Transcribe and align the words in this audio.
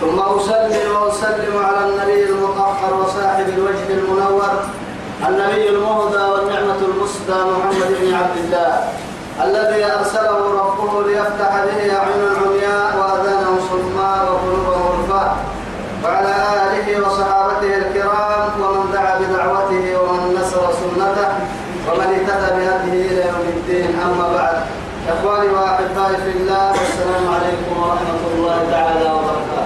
ثم 0.00 0.18
أسلم 0.20 0.96
وأسلم 0.96 1.64
على 1.64 1.90
النبي 1.90 2.24
المطهر 2.24 2.94
وصاحب 3.02 3.48
الوجه 3.48 3.88
المنور 3.90 4.42
النبي 5.28 5.68
المهدى 5.68 6.16
والنعمة 6.32 6.78
المسدى 6.88 7.40
محمد 7.52 7.96
بن 8.00 8.14
عبد 8.14 8.36
الله 8.44 8.80
الذي 9.44 9.84
أرسله 9.84 10.60
ربه 10.60 11.02
ليفتح 11.06 11.64
به 11.64 11.96
أعين 11.96 12.20
العمياء 12.20 12.96
وأذانا 12.98 13.46
صماء 13.70 14.24
وقلوب 14.32 14.82
غرفاء 14.82 15.36
وعلى 16.04 16.34
آله 16.62 17.06
وصحابته 17.06 17.76
الكرام 17.76 18.50
ومن 18.60 18.90
دعا 18.92 19.18
بدعوته 19.18 20.00
ومن 20.02 20.34
نصر 20.40 20.60
سنته 20.72 21.28
ومن 21.90 22.06
اهتدى 22.06 22.60
بهذه 22.60 23.06
إلى 23.06 23.20
يوم 23.26 23.46
الدين 23.56 23.98
أما 24.04 24.34
بعد 24.36 24.56
إخواني 25.08 25.48
وأحبائي 25.48 26.16
في 26.16 26.38
الله 26.38 26.68
والسلام 26.70 27.34
عليكم 27.34 27.80
ورحمة 27.82 28.24
الله 28.34 28.66
تعالى 28.70 29.04
وبركاته 29.04 29.63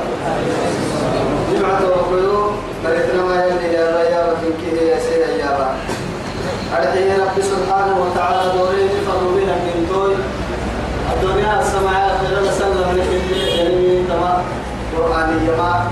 جمعة 1.69 1.91
وقلوا 1.91 2.51
بريتنا 2.85 3.23
ما 3.23 3.45
يلي 3.45 3.75
يا 3.75 3.87
ريا 3.97 4.27
وتنكيه 4.33 4.89
يا 4.93 4.99
سيد 5.01 5.41
يا 5.41 5.51
با 5.59 5.77
أرحيه 6.77 7.13
رب 7.23 7.37
سبحانه 7.43 7.97
وتعالى 8.07 8.53
دوري 8.59 8.89
فرمينا 9.07 9.55
من 9.65 9.87
دوي 9.93 10.15
الدنيا 11.15 11.61
السماء 11.61 12.21
خير 12.21 12.51
سلم 12.59 12.97
لكي 12.97 13.61
يلي 13.61 14.03
تما 14.09 14.43
قرآن 14.97 15.29
يما 15.49 15.91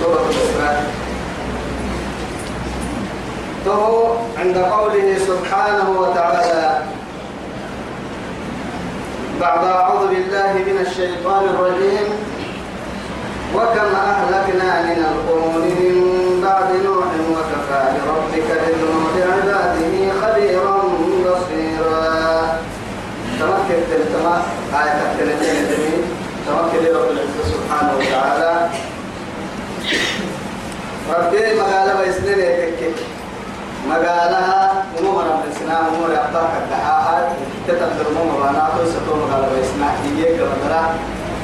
سورة 0.00 0.24
الإسرائيل 0.30 1.05
تو 3.66 3.92
عند 4.40 4.56
قوله 4.58 5.06
سبحانه 5.30 5.86
وتعالى 6.00 6.70
بعد 9.40 9.64
أعوذ 9.66 10.02
بالله 10.08 10.50
من 10.68 10.76
الشيطان 10.86 11.42
الرجيم 11.44 12.06
وكم 13.54 13.90
أهلكنا 14.10 14.70
من 14.88 15.00
القرون 15.10 15.54
من 15.80 15.98
بعد 16.46 16.68
نوح 16.86 17.10
وكفى 17.34 17.82
بربك 18.04 18.46
بذنوب 18.62 19.12
عباده 19.32 19.96
خبيرا 20.22 20.76
بصيرا 21.26 22.38
تمكن 23.40 23.78
تلتما 23.90 24.42
آية 24.84 25.00
التلتين 25.06 26.00
تمكن 26.46 26.78
رب 26.96 27.08
العزة 27.10 27.42
سبحانه 27.54 27.92
وتعالى 28.00 28.68
ربي 31.10 31.60
مغالبة 31.60 32.10
إسنين 32.10 32.38
يتكك 32.40 33.05
مقالها 33.90 34.72
ممرا 35.02 35.34
من 35.42 35.50
سنا 35.58 35.78
ممرا 35.94 36.12
يعطاك 36.14 36.52
الدعاءات 36.64 37.26
تتبدل 37.68 38.08
ممرا 38.18 38.50
أنا 38.50 38.60
أقول 38.66 38.86
ستو 38.88 39.12
مقالا 39.16 39.48
بيسنا 39.56 39.86
إيجيك 40.04 40.34
لبرا 40.40 40.82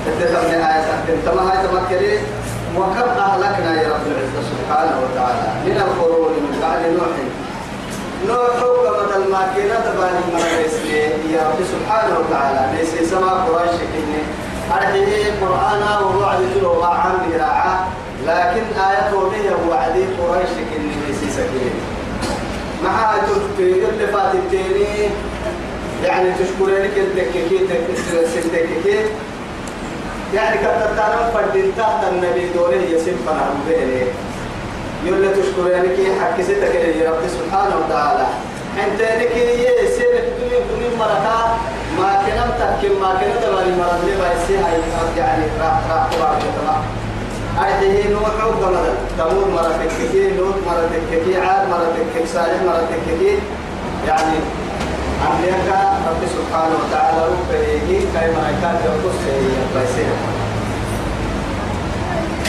تتبدل 0.07 0.41
من 0.49 0.61
آية 0.65 0.83
سحتين 0.89 1.19
هاي 1.47 1.57
تمكلي 1.67 2.15
وكم 2.77 3.09
أهلكنا 3.27 3.83
يا 3.83 3.89
رب 3.89 4.05
العزة 4.11 4.41
سبحانه 4.51 4.97
وتعالى 5.05 5.47
من 5.67 5.77
القرون 5.77 6.33
من 6.45 6.53
بعد 6.63 6.81
نوح 6.97 7.15
نوح 8.29 8.51
كما 8.59 9.25
الماكينة 9.25 9.75
تبان 9.75 10.15
المرا 10.23 10.49
يا 11.35 11.43
رب 11.49 11.61
سبحانه 11.75 12.15
وتعالى 12.21 12.63
ليس 12.79 13.11
سما 13.11 13.31
قريش 13.33 13.73
كني 13.93 14.21
أرحيه 14.75 15.31
قرآنا 15.41 15.99
وروع 15.99 16.35
لجل 16.37 16.67
وضع 16.67 16.89
عن 16.95 17.15
لكن 18.27 18.65
آياته 18.89 19.21
به 19.31 19.49
وعدي 19.71 20.03
قريش 20.19 20.53
كني 20.71 20.91
ليس 21.07 21.35
سكيني 21.37 21.92
مع 22.85 23.13
تفكير 23.19 23.89
اللي 23.89 24.07
فات 24.07 24.35
التاني 24.35 25.09
يعني 26.05 26.31
تشكرينك 26.33 26.99
الدككين 26.99 27.63
الدككين 28.43 29.07
يعني 30.35 30.57
كتبتنا 30.57 31.31
فردين 31.35 31.73
تحت 31.79 32.05
النبي 32.13 32.49
دونه 32.55 32.83
يسيب 32.91 33.15
فنعم 33.27 33.57
بيني 33.69 34.05
يقول 35.05 36.11
حق 36.21 36.41
ستك 36.41 36.75
يا 36.75 37.11
رب 37.11 37.19
سبحانه 37.29 37.77
وتعالى 37.85 38.27
انت 38.85 39.01
لك 39.01 39.31
يسير 39.31 40.13
الدنيا 40.13 40.59
الدنيا 40.59 40.97
مرة 40.99 41.57
ما 41.99 42.15
كنمتك 42.27 43.01
ما 43.01 43.15
كنمتك 43.15 43.43
تبالي 43.43 43.73
كنمتك 43.75 44.19
بس 44.21 44.49
كنمتك 44.49 45.17
يعني 45.19 45.45
راح 45.61 45.81
راح 45.91 46.09
راح 46.67 46.81
أيه 47.61 48.09
نوح 48.13 48.29
مرة 48.63 48.97
تمور 49.19 49.45
مرة 49.55 49.79
كثير 49.85 50.37
لوط 50.37 50.55
مرة 50.67 50.91
كثير 51.11 51.41
عاد 51.47 51.69
مرة 51.69 51.93
كثير 52.15 52.27
سالم 52.27 52.67
مرة 52.67 52.89
كثير 53.07 53.39
يعني 54.07 54.37
أمريكا 55.31 56.01
رب 56.09 56.23
سبحانه 56.37 56.75
وتعالى 56.87 57.23
كي 57.51 58.07
ما 58.15 58.59
كان 58.63 58.77
يقص 58.85 59.17
بيسير 59.75 60.13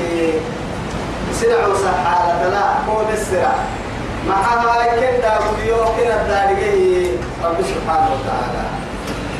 سرع 1.33 1.67
وسحالة 1.67 2.49
لا 2.49 2.93
قول 2.93 3.05
السرع 3.13 3.55
معها 4.29 4.87
كن 4.97 5.21
داوليو 5.23 5.85
كن 5.85 6.09
الدارجي 6.13 7.11
رب 7.45 7.59
سبحانه 7.73 8.09
وتعالى 8.15 8.65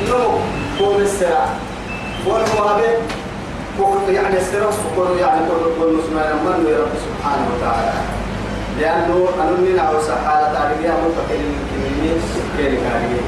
نو 0.09 0.39
هو 0.81 0.99
السرع 0.99 1.45
والمهابي 2.27 2.93
يعني 4.13 4.37
السرع 4.37 4.69
فقر 4.71 5.17
يعني 5.19 5.41
كل 5.47 5.63
كل 5.81 5.93
مسلمان 5.93 6.35
من 6.45 6.75
رب 6.81 6.93
سبحانه 7.07 7.45
وتعالى 7.57 7.93
لأنه 8.79 9.27
أنني 9.41 9.73
نعوس 9.73 10.09
حالة 10.25 10.53
دارجي 10.53 10.87
متقل 10.87 11.43
كمية 11.71 12.17
سكر 12.33 12.69
كارجي 12.69 13.21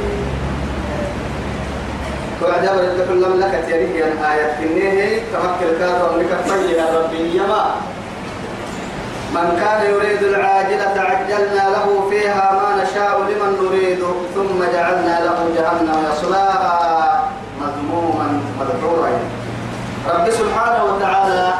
وعد 2.43 2.65
أمر 2.65 2.81
لكم 2.81 3.13
لم 3.13 3.39
لك 3.39 3.53
أن 3.55 4.23
آيات 4.23 4.55
كنيه 4.59 5.19
تمكن 5.33 5.79
كارو 5.79 6.15
أنك 6.19 6.29
فجر 6.45 6.99
ربي 7.01 7.35
يما 7.35 7.75
من 9.33 9.57
كان 9.59 9.91
يريد 9.95 10.23
العاجلة 10.23 11.01
عجلنا 11.01 11.63
له 11.75 12.09
فيها 12.09 12.51
ما 12.61 12.83
نشاء 12.83 13.19
لمن 13.21 13.57
نريد 13.65 13.99
ثم 14.35 14.63
جعلنا 14.77 15.19
له 15.25 15.37
جهنم 15.55 15.99
يصلاها 16.13 17.29
مذموما 17.61 18.41
مدحورا 18.59 19.09
رب 20.09 20.29
سبحانه 20.31 20.83
وتعالى 20.83 21.53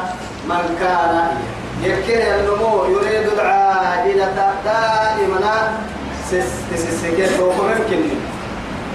من 0.48 0.76
كان 0.80 1.28
يكير 1.82 2.34
النمو 2.34 2.84
يريد 2.84 3.28
العاجلة 3.38 4.52
دائما 4.64 5.78
سسكت 6.26 7.30
توكم 7.38 7.70
يمكن 7.76 8.04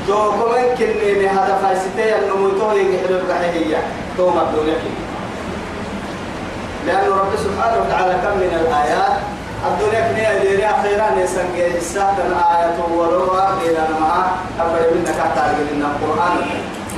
توكم 0.07 0.41
يمكن 0.59 1.27
هذا 1.27 1.57
فايستي 1.63 2.15
النمو 2.19 2.49
تو 2.49 2.71
يجحل 2.77 3.13
البحرية 3.13 3.77
تو 4.17 4.29
مبدو 4.29 4.61
يمكن 4.61 5.08
لأن 6.87 7.11
رب 7.11 7.33
سبحانه 7.43 7.81
وتعالى 7.85 8.13
كم 8.23 8.37
من 8.37 8.59
الآيات 8.61 9.17
الدنيا 9.67 10.01
كنيا 10.11 10.39
ديري 10.43 10.65
أخيرا 10.65 11.23
نسنجي 11.23 11.77
السهد 11.77 12.19
الآية 12.19 12.77
وروا 12.93 13.53
إلى 13.65 13.79
ما 14.01 14.27
أبدا 14.59 14.93
منك 14.95 15.09
أتعلم 15.31 15.67
من 15.73 15.85
القرآن 15.91 16.41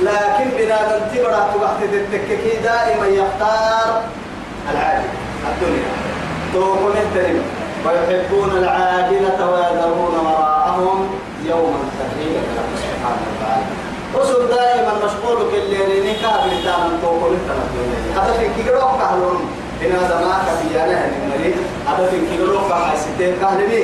لكن 0.00 0.46
بنا 0.58 0.78
ننتبرا 0.82 1.50
تبعت 1.54 1.76
تتككي 1.82 2.56
دائما 2.62 3.06
يختار 3.06 4.02
العاجل 4.72 5.08
الدنيا 5.54 5.88
توقم 6.54 6.86
الترم 6.88 7.40
ويحبون 7.86 8.50
العاجلة 8.50 9.38
ويذرون 9.50 10.14
وراءهم 10.26 11.08
يوما 11.44 11.80
ثقيلا 11.98 12.40
سبحانه 12.76 13.22
وتعالى 13.32 13.64
رسل 14.18 14.48
دائما 14.56 14.92
مشغول 15.06 15.50
كل 15.50 15.70
ليرينيكا 15.70 16.30
بالدعم 16.44 16.90
توقم 17.02 17.32
الترم 17.34 17.68
هذا 18.22 18.32
في 18.32 18.62
كيكروك 18.62 19.00
أهلهم 19.02 19.48
هنا 19.82 19.98
زمان 20.08 20.38
كبيانا 20.48 21.06
هن 21.06 21.12
مري 21.30 21.54
في 22.10 22.26
كيلو 22.30 22.58
فما 22.60 22.92
ستين 22.96 23.34
كهنمي 23.40 23.82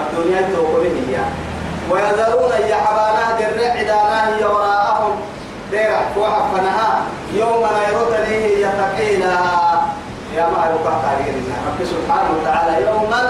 الدنيا 0.00 0.48
توقفه 0.54 0.84
هي 1.08 1.18
ويذرون 1.90 2.52
يحبانا 2.70 3.38
درع 3.38 3.70
عدانا 3.70 4.36
هي 4.36 4.44
وراءهم 4.44 5.20
درع 5.72 6.00
وحفنها 6.18 7.02
يوم 7.34 7.60
لا 7.60 7.88
يرد 7.90 8.28
ليه 8.28 8.66
يتقينا 8.66 9.32
يا 10.36 10.42
ما 10.46 10.68
يوقع 10.70 10.94
تعليلنا 11.02 11.54
رب 11.66 11.86
سبحانه 11.86 12.30
وتعالى 12.40 12.86
يوما 12.88 13.22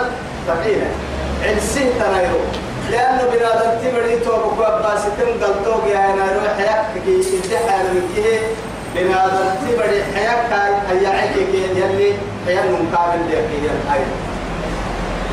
تقينا 0.48 0.86
عن 1.42 1.58
تنايرو 1.98 2.40
لأنه 2.90 3.22
بنادم 3.32 3.80
تمري 3.90 4.16
توقف 4.18 4.60
أبا 4.60 4.96
ستين 4.96 5.44
قلتوك 5.44 5.86
يا 5.86 6.14
نايرو 6.16 6.40
حياتك 6.58 7.06
يتحى 7.06 7.78
من 7.82 8.12
كيه 8.14 8.38
بما 8.96 9.20
تنتبر 9.26 9.86
حياك 10.14 10.50
هيا 10.90 11.08
عكيك 11.08 11.54
يلي 11.54 12.12
حيا 12.46 12.60
المقابل 12.64 13.20
لك 13.30 13.46
هيا 13.52 14.02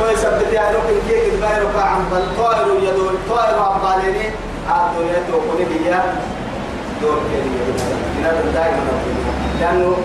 ويثبت 0.02 0.54
يا 0.54 0.62
رب 0.62 0.90
إن 0.90 1.02
كيك 1.10 1.34
الباير 1.34 1.64
عن 1.78 2.00
بالطائر 2.12 2.68
يدور 2.84 3.14
طائر 3.30 3.60
عباليني 3.60 4.26
عبدو 4.70 5.02
يدو 5.02 5.38
قولي 5.40 5.86
يا 5.86 6.16
دور 7.02 7.18
كيني 7.32 7.58
يدو 8.24 8.52
دائما 8.54 8.86
لأنه 9.60 9.96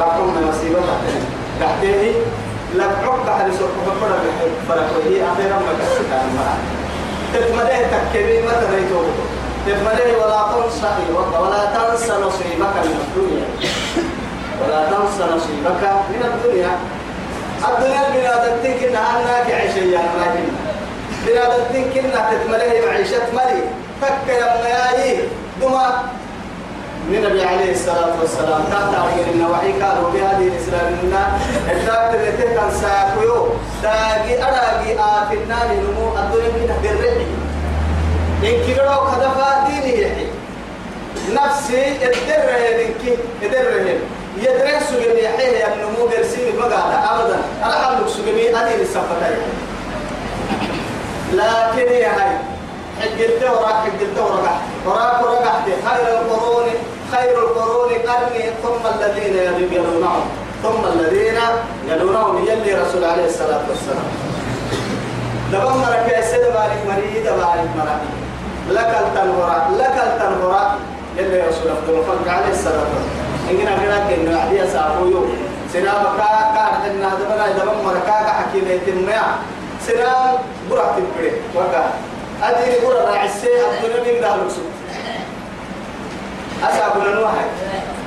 لكم 0.00 0.48
مصيبة 0.48 0.80
تحتني 0.80 1.20
تحتني 1.60 2.12
لبعوك 2.74 3.28
على 3.28 3.52
سرقه 3.52 3.96
فرق 4.00 4.24
فرق 4.68 4.90
وهي 4.96 5.16
أخيرا 5.32 5.58
ما 5.58 5.72
كسرتها 5.80 6.22
المرأة 6.24 6.58
تتمديه 7.32 7.86
تكريمة 7.86 8.52
ريتوه 8.74 9.06
تبلي 9.66 10.14
ولا 10.16 10.40
تنسى 10.54 10.90
ولا 11.40 11.60
تنسى 11.74 12.12
نصيبك 12.26 12.76
من 12.84 12.98
الدنيا 13.04 13.46
ولا 14.60 14.84
تنسى 14.90 15.24
نصيبك 15.36 15.80
من 16.10 16.22
الدنيا 16.24 16.76
الدنيا 17.68 18.02
بلادتك 18.10 18.84
انها 18.84 19.20
هناك 19.22 19.46
عشية 19.54 19.98
لكن 20.16 20.44
بلادتك 21.26 21.98
انها 21.98 22.30
تتملي 22.32 22.86
معيشة 22.86 23.32
ملي 23.32 23.62
فك 24.02 24.28
يا 24.28 24.60
مياهي 24.62 25.16
دما 25.60 26.02
النبي 27.08 27.44
عليه 27.44 27.72
الصلاة 27.72 28.20
والسلام 28.20 28.64
تحت 28.70 28.94
عقل 28.94 29.28
النواحي 29.34 29.72
قالوا 29.72 30.10
بهذه 30.10 30.48
الإسلام 30.48 30.98
لنا 31.02 31.26
الدكتور 31.72 32.14
اللي 32.20 32.32
تكن 32.32 32.70
ساكويو 32.80 33.48
تاقي 33.82 34.42
أراقي 34.42 34.92
آفنا 34.94 35.72
لنمو 35.72 36.18
الدنيا 36.18 36.76
كده 36.82 36.92
بالرحي 36.92 37.43
إن 38.44 38.50
يا 38.50 38.94
لكن 51.34 51.92
يا 51.94 52.08
هاي 52.14 52.36
حجلت 53.02 53.42
وراك 53.42 53.74
حجلت 53.74 54.18
ورقحت 54.18 55.24
وراك 55.24 55.64
خير 55.86 56.08
القرون 56.08 56.64
خير 57.12 57.38
القرون 57.38 57.90
قرني 57.90 58.44
ثم 58.62 58.82
الذين 58.94 59.36
يلونهم 59.72 60.20
ثم 60.62 60.86
الذين 60.98 61.34
يلونهم 61.88 62.44
يلي 62.48 62.74
رسول 62.74 63.04
عليه 63.04 63.24
الصلاة 63.26 63.60
والسلام 63.68 64.10
دبا 65.52 65.70
مرك 65.70 66.12
يا 66.12 66.20
سيد 66.20 66.40
مالك 66.40 66.80
مريد 66.86 67.24
مالك 67.26 67.70
مريد 67.76 68.23
لك 68.70 68.94
التنورة 69.00 69.70
لك 69.78 69.94
التنورة 70.06 70.76
يلي 71.16 71.40
رسول 71.48 71.70
الله 71.88 72.02
فقال 72.02 72.28
عليه 72.28 72.50
الصلاة 72.52 72.72
والسلام 72.94 73.48
إننا 73.50 73.70
قرأت 73.70 74.12
إنه 74.18 74.40
عدي 74.40 74.66
سابو 74.72 75.06
يوم 75.06 75.36
سنابا 75.72 76.10
كا 76.18 76.28
كا 76.54 76.60
حدنا 76.64 77.06
هذا 77.08 77.24
بنا 77.28 77.44
إذا 77.50 77.64
بمر 77.64 77.94
كا 78.06 78.22
كا 78.22 78.30
حكينا 78.32 78.72
يتمع 78.72 79.22
سناب 79.86 80.38
برا 80.70 80.96
تبري 80.96 81.32
وكا 81.56 81.84
أدري 82.42 82.86
برا 82.86 83.00
راعسي 83.10 83.46
أدري 83.46 84.12
من 84.14 84.20
ده 84.20 84.36
لكسو 84.36 84.62
أسابو 86.70 87.00
ننوحي 87.00 87.46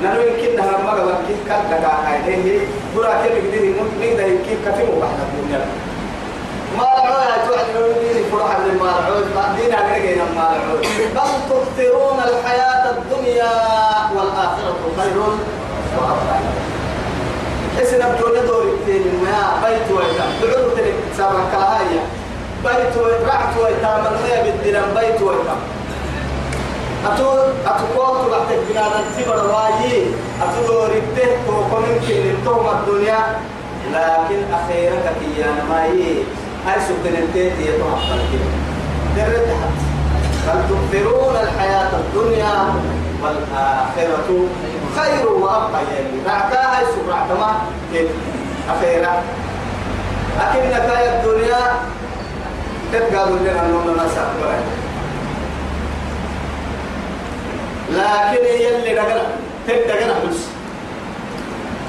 نحن 0.03 0.15
يمكن 0.15 0.55
نهرم 0.55 0.85
مغبا 0.85 1.15
كيف 1.27 1.37
كا 1.47 1.57
لكا 1.71 1.93
هاي 2.07 2.61
برا 2.95 3.13
كيف 3.23 3.31
يقدر 3.33 3.65
يمكن 3.67 4.17
ده 4.17 4.23
يمكن 4.25 4.55
كتمو 4.65 4.99
بحنا 5.01 5.23
الدنيا 5.23 5.65
ما 6.75 6.83
العود 6.83 7.47
توعد 7.47 7.65
نورين 7.75 8.25
فرح 8.31 8.57
من 8.59 8.75
ما 8.81 8.89
العود 8.99 9.25
بعدين 9.35 9.73
علينا 9.75 10.23
ما 10.35 10.55
العود 10.55 10.81
بل 11.15 11.31
تؤثرون 11.49 12.19
الحياة 12.19 12.89
الدنيا 12.97 13.51
والآخرة 14.15 14.77
خير 14.99 15.17
وأبقى 15.97 16.37
اسنا 17.81 18.07
بدون 18.07 18.47
دور 18.47 18.63
التنماء 18.63 19.47
بيت 19.65 19.97
ويتا 19.97 20.25
دعوه 20.41 20.71
تلك 20.77 20.95
سابقا 21.17 21.47
هاي 21.53 21.99
بيت 22.63 22.97
ويتا 22.97 23.25
رعت 23.27 23.57
ويتا 23.57 23.97
من 23.97 24.25
هي 24.25 24.43
بالدلم 24.43 24.85
بيت 24.95 25.21
ويتا 25.21 25.57
أتو 27.05 27.33
أتقوت 27.65 28.31
بعد 28.31 28.51
الجنان 28.59 28.91
التبر 28.99 29.53
وايي 29.55 30.05
أتدور 30.43 30.87
التهت 30.89 31.37
وقمن 31.47 32.05
كلمتهم 32.07 32.69
الدنيا 32.79 33.19
لكن 33.91 34.43
أخيرا 34.53 34.95
كتيان 35.19 35.55
ما 35.69 35.83
هاي 36.67 36.81
سكنتين 36.81 37.51
هي 37.59 37.77
طبعا 37.79 38.01
ترد 39.15 39.47
حتى 39.47 40.57
بل 40.57 40.67
تؤثرون 40.69 41.35
الحياة 41.35 41.89
الدنيا 41.99 42.73
والآخرة 43.23 44.45
خير 44.95 45.27
وأبقى 45.27 45.81
يلي 45.97 46.21
رعتا 46.27 46.75
هاي 46.75 46.83
يسوق 46.83 47.09
رعتما 47.15 47.55
كيف 47.93 48.07
أخيرا 48.69 49.23
لكن 50.39 50.59
نتايا 50.69 51.19
الدنيا 51.21 51.79
تبقى 52.93 53.27
لنا 53.29 53.51
أنه 53.65 53.93
ما 53.97 54.07
سأقبل 54.15 54.57
لكن 57.91 58.45
يلي 58.45 58.75
اللي 58.75 58.91
تبقى 58.91 59.23
دقنا 59.67 60.13
بس 60.13 60.37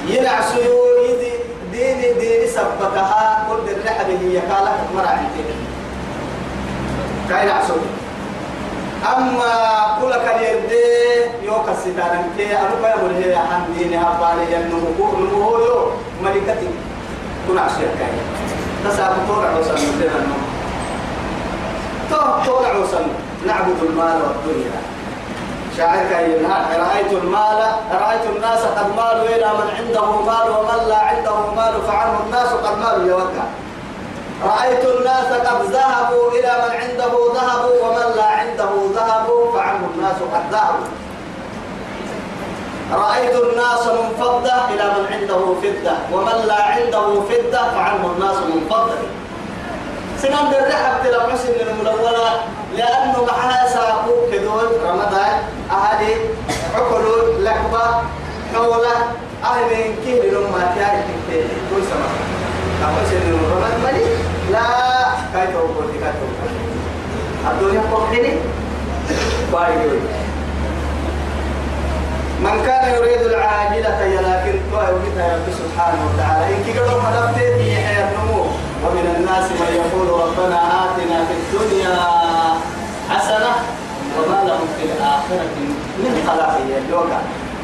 يلعسوا 0.07 1.05
يدي 1.09 1.28
ديني 1.79 2.11
ديني 2.19 2.47
سبتها 2.47 3.47
كل 3.49 3.71
الرحلة 3.71 4.17
هي 4.21 4.37
قالت 4.37 4.71
مرعي 4.95 5.25
كاين 7.29 7.49
عسول 7.49 7.77
أما 9.17 9.55
كل 10.01 10.13
كان 10.13 10.39
يبدي 10.43 11.45
يوكا 11.45 11.73
ستانا 11.81 12.23
كي 12.37 12.45
أنا 12.57 12.69
كي 12.83 12.87
أقول 12.99 13.11
هي 13.13 13.35
عن 13.35 13.73
ديني 13.77 13.97
أبالي 13.97 14.53
ينمو 14.53 15.09
نمو 15.19 15.51
يو 15.57 15.91
ملكتي 16.23 16.69
كن 17.47 17.57
عسول 17.57 17.85
كاين 17.99 18.25
تسعب 18.85 19.11
طولع 19.27 19.51
وصل 19.59 19.73
مدينة 19.73 20.11
النوم 20.15 20.43
طولع 22.45 22.77
وصل 22.77 23.07
نعبد 23.47 23.83
المال 23.83 24.19
والدنيا 24.21 24.81
شاعرك 25.77 26.11
ينهى 26.11 26.61
رأيت 26.79 27.11
المال 27.23 27.57
رأيت 28.01 28.21
الناس 28.35 28.59
قد 28.63 28.87
مالوا 28.95 29.25
إلى 29.35 29.47
من 29.59 29.67
عنده 29.77 30.11
مال 30.11 30.49
ومن 30.59 30.87
لا 30.89 30.97
عنده 30.97 31.35
مال 31.55 31.73
فعنه 31.87 32.19
الناس 32.25 32.47
قد 32.47 32.77
مالوا 32.77 33.07
يوكا 33.19 33.45
رأيت 34.45 34.85
الناس 34.85 35.25
قد 35.47 35.61
ذهبوا 35.63 36.31
إلى 36.31 36.51
من 36.65 36.75
عنده 36.77 37.11
ذهب 37.35 37.65
ومن 37.83 38.15
لا 38.15 38.25
عنده 38.25 38.69
ذهب 38.95 39.29
فعنه 39.53 39.87
الناس 39.95 40.15
قد 40.33 40.51
ذهبوا 40.51 40.85
رأيت 42.93 43.35
الناس 43.35 43.87
منفضة 43.87 44.53
إلى 44.69 44.83
من 44.83 45.05
عنده 45.11 45.37
فضة 45.39 45.95
ومن 46.13 46.45
لا 46.47 46.63
عنده 46.63 47.21
فضة 47.21 47.71
فعنه 47.75 48.05
الناس 48.15 48.35
منفضة 48.35 48.93
سنان 50.21 50.45
بالرحب 50.51 50.93
تلم 51.03 51.25
حسن 51.33 51.49
الملونة 51.67 52.29
لأنه 52.77 53.25
معها 53.27 53.67
ساقوك 53.73 54.31
كدول 54.31 54.67
رمضان 54.87 55.31
أهلي 55.71 56.13
عقل 56.75 57.05
لكبة 57.45 57.85
حولة 58.53 58.97
أهل 59.43 59.69
كهل 60.05 60.33
لما 60.35 60.61
تارك 60.75 61.07
كل 61.71 61.81
سماء 61.89 62.91
حسن 62.95 63.17
الملونة 63.27 63.67
ملي 63.85 64.05
لا 64.51 64.65
كيف 65.33 65.55
أقول 65.55 65.87
لك 65.93 66.13
الدنيا 67.51 67.81
قحيني 67.93 68.39
بايدوي 69.53 69.99
من 72.43 72.63
كان 72.65 72.93
يريد 72.95 73.21
العاجلة 73.21 74.01
يلاكن 74.05 74.59
طائر 74.73 74.97
سبحانه 75.59 75.99
وتعالى 76.13 76.55
إن 76.55 76.63
قدر 76.79 77.01
حلبتين 77.01 77.59
هي 77.67 77.85
حياة 77.85 78.13
ومن 78.85 79.05
الناس 79.17 79.47
من 79.59 79.71
يقول 79.81 80.07
ربنا 80.23 80.59
آتنا 80.85 81.17
في 81.27 81.33
الدنيا 81.39 81.95
حسنة 83.09 83.53
وما 84.17 84.39
لهم 84.49 84.67
في 84.77 84.83
الآخرة 84.85 85.45
من 86.03 86.13
خلاقية 86.27 86.79
يوكا 86.91 87.19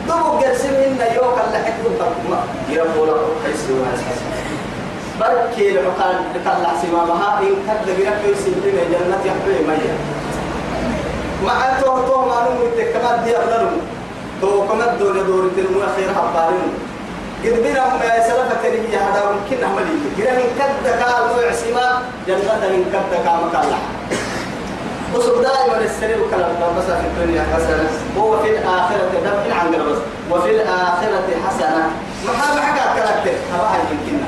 دمو 0.10 0.32
قرسم 0.42 0.74
إن 0.76 1.00
يوكا 1.16 1.46
لحق 1.54 1.78
بطمع 1.86 2.40
يقول 2.70 3.10
ربك 3.10 3.44
يسوى 3.54 3.86
بركي 5.20 5.72
لقال 5.72 6.16
الله 6.36 6.72
سمامها 6.82 7.40
إن 7.40 7.56
كد 7.68 7.90
لقرأ 7.90 8.20
يسوى 8.32 8.72
لنا 8.72 8.84
جنة 8.92 9.22
يحبه 9.26 9.58
ميا 9.70 9.96
مع 11.46 11.80
توه 11.82 12.06
توه 12.08 12.26
ما 12.30 12.36
نمو 12.50 12.66
التكتمات 12.66 13.20
دي 13.24 13.38
أغنرم 13.38 13.78
توه 14.42 14.68
كمد 14.68 14.98
دولة 15.00 15.50
المؤخير 15.58 16.10
حبارين 16.20 16.74
قدنا 17.54 17.96
ما 17.96 18.20
سلفة 18.30 18.62
هي 18.64 18.98
هذا 18.98 19.24
ممكن 19.36 19.58
عملي 19.66 19.92
قدنا 20.06 20.38
من 20.38 20.50
كدك 20.60 21.02
نوع 21.02 21.52
سما 21.52 22.02
جنة 22.28 22.68
من 22.74 22.84
كدك 22.94 23.26
مكلا 23.26 23.80
أصب 25.18 25.42
دائما 25.42 25.78
السرير 25.86 26.18
كلام 26.32 26.76
بس 26.78 26.84
في 26.86 27.08
الدنيا 27.08 27.44
حسنة 27.56 27.90
هو 28.20 28.40
في 28.40 28.50
الآخرة 28.50 28.98
دم 29.14 29.54
عن 29.58 29.72
بس 29.72 29.98
وفي 30.32 30.50
الآخرة 30.50 31.28
حسنة 31.48 31.90
ما 32.26 32.34
حاب 32.34 32.60
حاجة 32.60 32.84
كلامك 32.96 33.28
هذا 33.54 33.80
يمكننا 33.92 34.28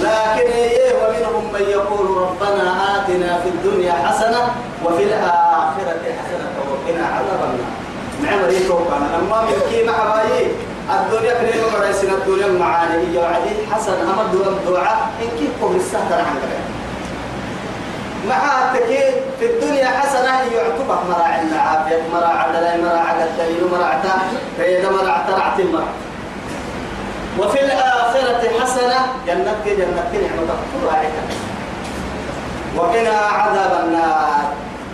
لكن 0.00 0.50
إيه 0.52 0.92
ومنهم 0.96 1.52
من 1.52 1.60
يقول 1.68 2.16
ربنا 2.22 2.72
آتنا 2.96 3.40
في 3.40 3.48
الدنيا 3.48 3.92
حسنة 3.92 4.52
وفي 4.84 5.02
الآخرة 5.04 6.02
حسنة 6.02 6.52
وقنا 6.70 7.06
عذاب 7.06 7.40
النار 7.48 7.72
نعم 8.36 8.44
ريكو 8.44 8.78
أنا 8.96 9.18
ما 9.30 9.44
يبكي 9.50 9.84
مع 9.92 10.14
بايه 10.16 10.46
الدنيا 10.92 11.34
كلها 11.34 11.78
ما 11.78 12.14
الدنيا 12.18 12.46
معاني 12.60 13.14
يا 13.14 13.20
وعدي 13.20 13.50
حسن 13.74 13.92
أمر 13.92 14.24
دور 14.32 14.46
الدعاء 14.48 15.08
إن 15.22 15.38
كيف 15.38 15.50
قبل 15.64 15.76
السهر 15.76 16.18
عن 16.20 16.36
مع 18.28 18.38
تكيد 18.74 19.14
في 19.40 19.46
الدنيا 19.46 19.86
حسنة 19.88 20.40
يعتبر 20.52 20.98
مراع 21.10 21.40
العافية 21.42 22.02
مراع 22.14 22.46
الدلاء 22.46 22.80
مراع 22.82 23.24
الدليل 23.24 23.60
مراع 23.72 24.00
فإذا 24.58 24.90
مراع 24.90 25.22
ترعت 25.28 25.60
المرء 25.60 25.86
وفي 27.38 27.60
الآخرة 27.64 28.60
حسنة 28.60 28.96
جنتك 29.26 29.64
جنتك 29.66 30.12
نعمة 30.12 30.56
كلها 30.72 30.96
عندك 30.96 31.34
وقنا 32.76 33.18
عذاب 33.18 33.84
النار 33.84 34.44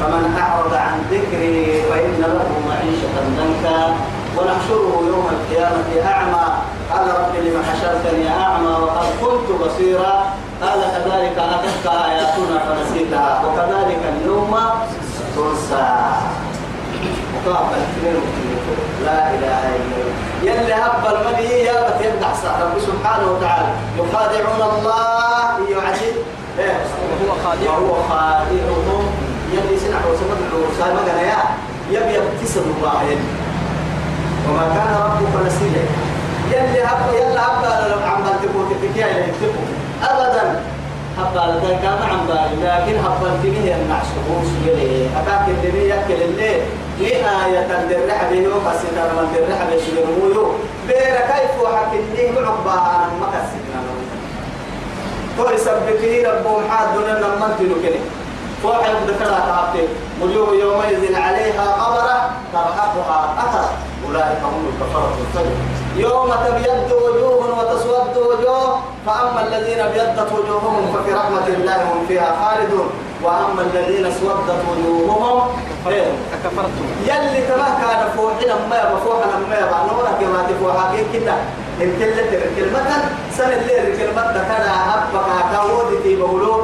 فمن 0.00 0.38
أعرض 0.42 0.74
عن 0.74 0.94
ذكري 1.10 1.82
فإن 1.90 2.14
له 2.18 2.46
معيشة 2.68 3.12
ضنكا 3.38 3.94
ونحشره 4.36 4.94
يوم 5.10 5.28
القيامة 5.34 6.08
أعمى 6.12 6.46
قال 6.92 7.06
رب 7.20 7.32
لم 7.44 7.62
حشرتني 7.68 8.28
أعمى 8.42 8.70
وقد 8.82 9.06
كنت 9.22 9.48
بصيرا 9.62 10.26
قال 10.62 10.80
كذلك 10.94 11.36
أتتك 11.38 11.86
آياتنا 11.86 12.58
فنسيتها 12.68 13.42
وكذلك 13.46 13.98
النوم 14.12 14.54
تنسى 15.36 15.90
وقابل 17.34 17.74
الاثنين 17.76 18.20
لا 19.04 19.30
إله 19.30 19.60
إلا 19.76 20.42
الله 20.42 20.50
يلي 20.52 20.74
هب 20.74 21.14
المدي 21.14 21.52
يا 21.58 21.88
بتيب 21.90 22.12
رب 22.62 22.78
سبحانه 22.80 23.32
وتعالى 23.32 23.68
يخادعون 23.98 24.78
الله 24.78 25.44
يعجب 25.74 26.14
إيه 26.58 26.78
وهو 27.20 27.34
خادعهم 28.10 29.07
يلي 29.52 29.76
سنع 29.80 29.98
وسمد 30.12 30.40
الوصاي 30.52 30.92
ما 30.94 31.00
قال 31.08 31.22
يا 31.24 31.38
يبي 31.90 32.14
يبتسم 32.14 32.66
الله 32.76 32.94
يلي 33.08 33.28
وما 34.48 34.64
كان 34.76 34.88
ربك 35.04 35.34
نسيا 35.46 35.84
يلي 36.52 36.80
هبا 36.84 37.06
يلا 37.18 37.42
هبا 37.46 38.04
عم 38.04 38.22
تقول 38.44 38.64
تفكيا 38.72 39.06
يلي 39.06 39.32
تقول 39.40 39.68
أبدا 40.10 40.60
هبا 41.18 41.40
لدن 41.52 41.76
كان 41.82 41.98
عم 42.10 42.20
لكن 42.62 42.94
هبا 43.06 43.28
تنيه 43.42 43.74
النعشقون 43.76 44.40
سجلي 44.50 45.06
أكاك 45.20 45.48
الدنيا 45.48 45.84
يكل 45.84 46.22
الليل 46.28 46.60
لآية 47.00 47.66
الدرح 47.80 48.20
بينه 48.30 48.54
قصيدة 48.66 49.02
من 49.12 49.22
الدرح 49.24 49.58
بيشجرموه 49.72 50.54
بيرا 50.86 51.20
كيف 51.32 51.52
وحك 51.62 51.92
الدين 51.94 52.34
عقبها 52.44 52.80
عن 52.80 53.08
مكسي 53.22 53.58
كل 55.38 55.58
سبكه 55.58 56.30
ربهم 56.32 56.62
حاد 56.70 56.88
دون 56.94 57.04
لما 57.06 57.56
تلو 57.58 57.74
كلمه 57.82 58.17
فوحي 58.62 58.90
ذكرها 59.08 59.40
تعبتي 59.48 59.84
وجوه 60.22 60.54
يومئذ 60.54 61.14
عليها 61.20 61.64
قبرة 61.84 62.30
ترهقها 62.52 63.34
أثر 63.38 63.68
أولئك 64.08 64.38
هم 64.44 64.60
الكفرة 64.68 65.10
الفجر 65.22 65.56
يوم 65.96 66.28
تبيض 66.44 66.92
وجوه 66.92 67.58
وتسود 67.60 68.16
وجوه 68.16 68.78
فأما 69.06 69.46
الذين 69.48 69.80
ابيضت 69.80 70.32
وجوههم 70.32 70.92
ففي 70.96 71.12
رحمة 71.12 71.46
الله 71.46 71.82
هم 71.82 72.06
فيها 72.08 72.36
خالدون 72.44 72.90
وأما 73.22 73.62
الذين 73.72 74.06
اسودت 74.06 74.48
وجوههم 74.72 75.48
فكفرتم 75.84 76.84
يلي 77.02 77.42
كما 77.46 77.68
كان 77.80 78.08
فوحنا 78.16 78.54
ما 78.70 78.76
يبقى 78.78 79.00
فوحنا 79.04 79.38
ما 79.50 79.56
يبقى 79.58 79.80
نورا 79.92 80.12
كما 80.20 80.46
تفوحا 80.48 80.92
كده 81.12 81.32
الكلمة 81.80 82.44
الكلمة 82.46 82.84
سنة 83.32 83.52
الليل 83.52 83.92
الكلمة 83.92 84.22
كان 84.32 84.68
أبقى 84.72 85.52
كاودي 85.52 85.98
في 86.02 86.16
بولو 86.16 86.62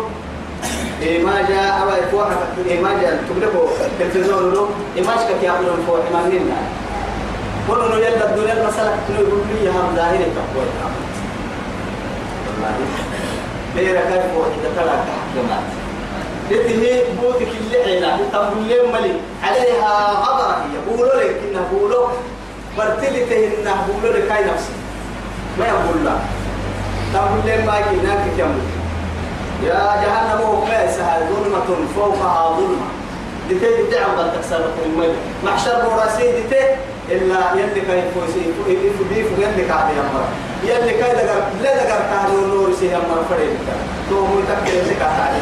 ما 1.02 1.42
جاء 1.48 1.74
ويفوح 1.88 2.28
ما 2.82 2.92
جاء 3.02 3.24
تبلغه 3.30 3.68
التلفزيون 3.86 4.52
له 4.54 4.68
إماجك 4.98 5.42
يأكل 5.42 5.64
الفوح 5.78 6.00
ما 6.12 6.28
نينا 6.28 6.58
قلنا 7.68 7.96
يلا 8.06 8.30
الدنيا 8.30 8.52
المسألة 8.62 8.96
كله 9.08 9.18
يقول 9.20 9.40
لي 9.62 9.68
هم 9.70 9.96
ظاهرة 9.96 10.18
تقوى 10.38 10.64
والله 12.48 12.78
ليه 13.76 13.92
ركاب 13.92 14.30
فوح 14.34 14.46
تتلع 14.62 14.92
تحكمات 15.08 15.62
لتهي 16.50 17.02
بوتك 17.22 17.46
اللي 17.60 17.78
عينا 17.84 18.18
تنبل 18.32 18.68
لي 18.68 18.78
ملي 18.92 19.12
عليها 19.42 20.10
غضرة 20.12 20.62
هي 20.72 20.96
قولوا 20.96 21.14
لك 21.22 21.36
إنه 21.50 21.62
قولوا 21.78 22.06
برتلته 22.78 23.48
إنه 23.60 23.70
قولوا 23.70 24.16
لك 24.16 24.32
هاي 24.32 24.44
نفسي 24.44 24.72
ما 25.58 25.66
يقول 25.66 26.04
لا 26.04 26.16
تنبل 27.12 27.46
لي 27.46 27.66
ما 27.66 27.72
يجيناك 27.78 28.24
كمل 28.38 28.83
يا 29.66 30.04
جهنم 30.04 30.40
وقيسها 30.50 31.20
ظلمة 31.30 31.86
فوقها 31.96 32.56
ظلمة 32.56 32.84
دتي 33.50 33.82
بدعم 33.82 34.10
بل 34.16 34.32
تكسر 34.36 34.60
المي 34.86 35.08
محشر 35.44 35.82
مراسي 35.90 36.32
دتي 36.42 36.62
إلا 37.08 37.38
يلي 37.54 37.80
كان 37.80 37.98
يفوسي 37.98 38.40
يفوسي 38.68 39.20
يلي 39.38 39.64
كان 39.68 39.88
يمر 39.96 40.24
يلي 40.64 40.98
كان 41.00 41.16
لقر 41.16 41.42
لا 41.62 41.74
لقر 41.76 42.00
كان 42.10 42.48
نور 42.54 42.72
سي 42.80 42.86
يمر 42.86 43.22
فريد 43.30 43.50
تو 44.10 44.14
مو 44.14 44.40
تكتير 44.48 44.82
سكا 44.84 45.04
تعالي 45.16 45.38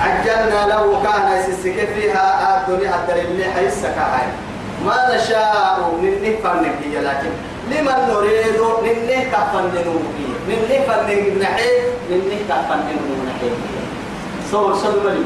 عجلنا 0.00 0.74
لو 0.74 0.94
كان 1.02 1.38
يسسك 1.40 1.88
فيها 1.94 2.56
حتى 2.92 3.12
آه، 3.12 3.22
الدليل 3.22 3.44
حيث 3.56 3.84
هاي 3.84 4.26
ما 4.86 5.16
نشاء 5.16 5.90
من 6.02 6.12
نفر 6.22 6.56
نبي 6.60 6.98
لكن 7.06 7.30
لمن 7.70 7.98
نريد 8.14 8.58
من 8.84 8.96
ليه 9.08 9.24
كفن 9.32 9.72
نوبي 9.86 10.26
من 10.48 10.58
ليه 10.68 10.80
فن 10.88 11.38
نحي 11.40 11.70
من 12.10 12.18
ليه 12.28 12.42
كفن 12.48 12.78
نحي 13.28 13.50
صور 14.50 14.74
صور 14.74 14.96
ملي 15.08 15.24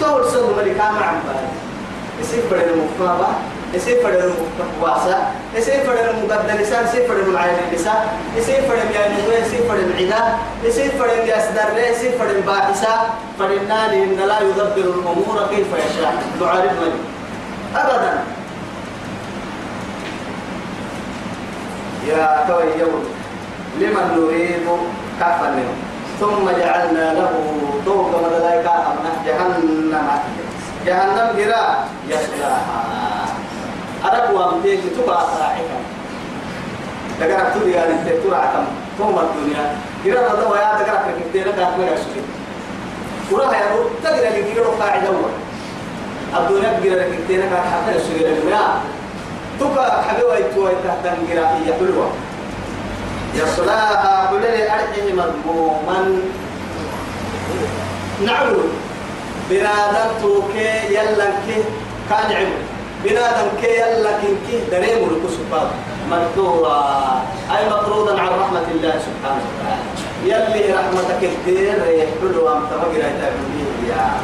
صور 0.00 0.22
صور 0.28 0.54
ملي 0.56 0.74
كام 0.74 0.96
آه، 0.96 1.04
عم 1.04 1.16
بالي 1.28 1.48
اسيب 2.22 2.44
بدل 2.50 2.68
المفاهبة 2.68 3.28
اسيب 3.76 3.96
بدل 4.04 4.30
المقواسة 4.60 5.16
اسيب 5.58 5.80
بدل 5.88 6.08
المقدر 6.10 6.60
لسان 6.62 6.84
اسيب 6.84 7.02
بدل 7.10 7.30
العين 7.30 7.56
لسان 7.72 8.02
اسيب 8.38 8.64
بدل 8.64 8.90
يعني 8.94 9.14
هو 9.14 9.30
اسيب 9.42 9.62
بدل 9.72 9.88
العدا 10.04 10.24
اسيب 10.68 10.90
بدل 11.00 11.28
يصدر 11.28 11.68
له 11.76 11.90
اسيب 11.92 12.10
بدل 12.20 12.40
باعثة 12.46 12.96
فلنا 13.38 13.80
لأن 13.92 14.18
لا 14.28 14.38
يدبر 14.40 14.86
الأمور 14.98 15.46
كيف 15.50 15.66
يشاء 15.78 16.16
تعرف 16.40 16.72
ملي 16.72 17.00
أبدا 17.76 18.18
يا 22.08 22.44
توي 22.48 22.64
يوم 22.80 23.04
لمن 23.80 24.04
نريد 24.16 24.66
كفن 25.20 25.56
ثم 26.20 26.44
جعلنا 26.58 27.14
له 27.14 27.32
طوق 27.86 28.22
ملائكة 28.22 28.70
أمنا 28.70 29.10
جهنم 29.26 29.92
جهنم 30.86 31.28
جرا 31.36 31.64
يصلاها 32.08 33.26
أرب 34.04 34.30
وامتيج 34.34 34.78
تبع 34.98 35.14
صاحبا 35.20 35.78
تقرأ 37.20 37.50
تبي 37.54 37.78
أن 37.78 38.04
تتبع 38.06 38.44
كم 38.52 38.64
ثم 38.98 39.18
الدنيا 39.18 39.76
جرا 40.04 40.20
هذا 40.20 40.48
ويا 40.50 40.70
تقرأ 40.84 41.02
في 41.02 41.28
كتير 41.28 41.52
كاتم 41.52 41.82
يا 41.82 41.96
سيدي 41.96 42.26
ولا 43.32 43.50
هي 43.56 43.62
تقرأ 44.04 44.28
اللي 44.38 44.54
جرا 44.54 44.70
قاعد 44.80 45.02
الدنيا 46.34 46.80
جرا 46.84 47.04
كتير 47.24 47.40
كاتم 47.40 47.70
حتى 47.72 47.96
يسوي 47.96 48.28
لنا 48.40 48.60
تبا 49.60 49.84
حبيبه 50.08 50.34
يتوي 50.38 50.72
تحت 50.84 51.04
القراءة 51.18 51.56
حلوة 51.56 52.10
يصلاها 53.34 54.26
حلل 54.28 54.44
أرحي 54.66 55.12
مضموما 55.12 56.22
نعم 58.26 58.46
بنادم 59.50 60.10
توكي 60.20 60.94
يلا 60.94 61.26
كي 61.46 61.62
كان 62.10 62.32
عمو 62.38 62.58
بنادم 63.04 63.48
كي 63.62 63.78
يلا 63.80 64.10
كي 64.20 64.58
دريم 64.70 64.98
لكسباب 65.02 65.70
مقدورا 66.10 66.86
أي 67.56 67.68
مقروضا 67.70 68.20
عن 68.20 68.28
رحمة 68.28 68.62
الله 68.74 68.94
سبحانه 69.08 69.42
وتعالى 69.48 69.88
يلي 70.24 70.74
رحمتك 70.74 71.18
كثير 71.20 71.80
حلوة 72.20 72.56
أم 72.56 72.60
تمقرأ 72.66 73.08
تابعين 73.20 73.70
يا 73.88 74.20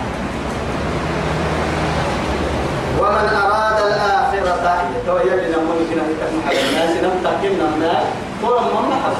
ومن 3.00 3.29
أراد 3.43 3.76
الآخرة 3.87 4.75
يتويل 4.97 5.38
لنا 5.49 5.59
ممكن 5.69 5.97
أن 6.05 6.09
يكون 6.11 6.59
الناس 6.69 6.91
لم 7.05 7.15
تكن 7.25 7.57
النار 7.67 8.05
قرم 8.43 8.65
من 8.65 8.91
محب 8.93 9.17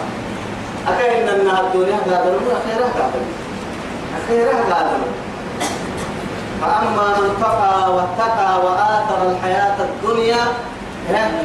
من 1.21 1.29
النار 1.41 1.61
الدنيا 1.67 1.97
قادر 1.97 2.33
وأخيرا 2.49 2.89
قادر 2.99 3.23
أخيرا 4.23 4.55
قادر 4.75 5.01
فأما 6.61 7.09
من 7.21 7.31
تقى 7.41 7.97
واتقى 7.97 8.67
وآثر 8.67 9.31
الحياة 9.31 9.75
الدنيا 9.85 10.45
فإن 11.09 11.37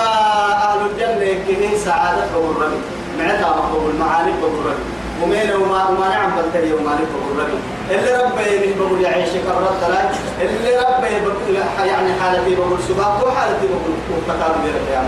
أهل 0.66 0.78
الجنة 0.90 1.42
كمين 1.46 1.78
سعادة 1.84 2.24
ربي 2.34 2.76
معتها 3.18 3.50
مقبول 3.56 3.90
المعاني 3.90 4.30
ربي 4.42 4.76
ومين 5.22 5.50
وما 5.56 5.90
ما 6.00 6.08
نعم 6.08 6.30
بلتري 6.36 6.72
وما 6.72 6.90
نعم 6.90 7.38
ربي 7.38 7.94
اللي 7.94 8.22
ربي 8.24 8.42
يليه 8.56 8.74
بقول 8.78 9.00
يعيش 9.00 9.28
كرر 9.30 9.70
تلاي 9.80 10.04
اللي 10.40 10.76
ربي 10.76 11.20
بقول 11.26 11.56
يعني 11.88 12.12
حالتي 12.20 12.54
بقول 12.54 12.82
سباق 12.88 13.24
وحالتي 13.26 13.66
بقول 13.66 14.24
تقابل 14.28 14.68
يا 14.92 15.02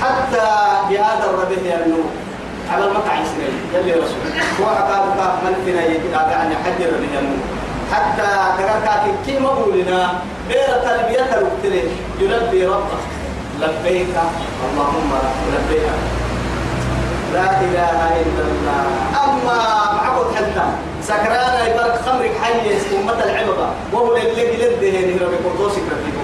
حتى 0.00 0.46
بهذا 0.88 1.24
الربيع 1.30 1.74
النور 1.86 2.04
على 2.72 2.84
المقع 2.84 3.14
سنين 3.32 3.52
يلي 3.74 3.92
رسول 3.92 4.24
هو 4.60 4.64
أقال 4.70 5.18
قاف 5.20 5.32
من 5.44 5.56
فينا 5.64 5.84
يجد 5.84 6.04
يعني 6.12 6.54
حجر 6.56 6.90
من 7.00 7.08
يمو 7.18 7.36
حتى 7.92 8.38
تكاكاك 8.58 9.02
كي 9.26 9.38
مقولنا 9.38 10.14
بير 10.48 10.74
تلبية 10.84 11.38
الوقتلين 11.38 11.88
يلبي 12.20 12.66
ربك 12.66 13.02
لبيك 13.60 14.14
اللهم 14.72 15.10
لبيك 15.54 15.88
لا 17.34 17.60
إله 17.60 18.00
إلا 18.22 18.44
الله 18.50 18.84
أما 19.24 19.56
معبد 19.94 20.34
حتى 20.36 20.64
سكرانا 21.02 21.66
يبارك 21.68 22.00
خمرك 22.06 22.32
حي 22.42 22.72
أمة 22.98 23.24
العبضة 23.24 23.66
وهو 23.92 24.16
اللي 24.16 24.56
لدهن 24.56 25.26
ربك 25.26 25.40
وتوسك 25.54 25.82
ربك 25.90 26.14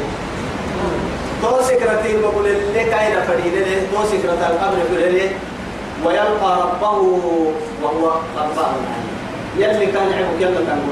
توسك 1.43 1.83
رتيب 1.83 2.25
وقول 2.25 2.47
اللي 2.47 2.85
كاين 2.85 3.15
فريد 3.27 3.63
توسك 3.93 4.25
رتال 4.25 4.53
القبر 4.53 4.79
يقول 4.79 5.29
ويلقى 6.07 6.59
ربه 6.63 6.91
وهو 7.83 8.09
غضبان 8.37 8.73
عليه 8.73 9.69
يلي 9.69 9.87
كان 9.87 10.11
يعبك 10.11 10.41
يلا 10.41 10.67
كان 10.67 10.83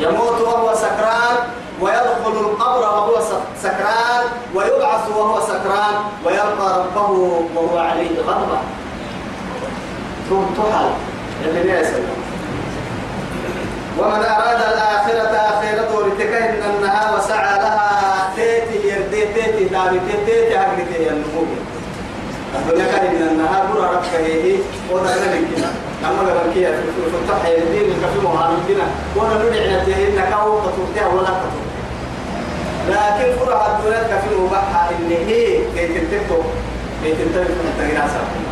يموت 0.00 0.40
وهو 0.40 0.74
سكران 0.74 1.36
ويدخل 1.80 2.40
القبر 2.46 2.80
وهو 2.80 3.20
سكران 3.62 4.24
ويبعث 4.54 5.10
وهو 5.16 5.40
سكران 5.40 5.94
ويلقى 6.24 6.80
ربه 6.96 7.10
وهو 7.54 7.78
عليه 7.78 8.20
غضبا 8.20 8.58
ثم 10.30 10.42
تحل 10.56 10.90
اللي 11.46 11.72
ناس 11.72 11.86
ومن 13.98 14.24
أراد 14.36 14.58
الآخرة 14.60 15.36
آخرته 15.36 16.06
لتكهن 16.08 16.62
أنها 16.70 17.16
وسعى 17.16 17.58
لها 17.58 18.30
تيتي 18.36 18.88
يرديتي 18.88 19.42
تيتي 19.42 20.16
تيتي 20.18 20.92
تيتي 20.92 21.10
الدنيا 22.58 22.86
كان 22.92 23.04
من 23.14 23.22
النهار 23.30 23.62
برا 23.72 23.90
ربك 23.92 24.12
هي 24.16 24.56
ودرنا 24.90 25.30
لكنا 25.34 25.70
لما 26.02 26.20
قبل 26.22 26.54
كي 26.54 26.66
فتح 27.28 27.48
يدين 27.48 27.84
الكفي 27.84 28.18
مهان 28.24 28.50
لكنا 28.56 28.86
وانا 29.16 29.38
ندعنا 29.44 29.84
تهينا 29.84 30.24
كاو 30.30 30.58
قطوتها 30.58 31.06
ولا 31.14 31.26
قطوتها 31.40 31.66
لكن 32.88 33.38
فرع 33.44 33.66
الدنيا 33.66 34.02
كفي 34.02 34.34
مباحة 34.40 34.90
إن 35.00 35.10
هي 35.10 35.58
كي 35.74 35.86
تنتكتو 35.88 36.40
كي 37.04 37.14
تنتكتو 37.14 37.54
تغيرها 37.78 38.08
سابقا 38.08 38.50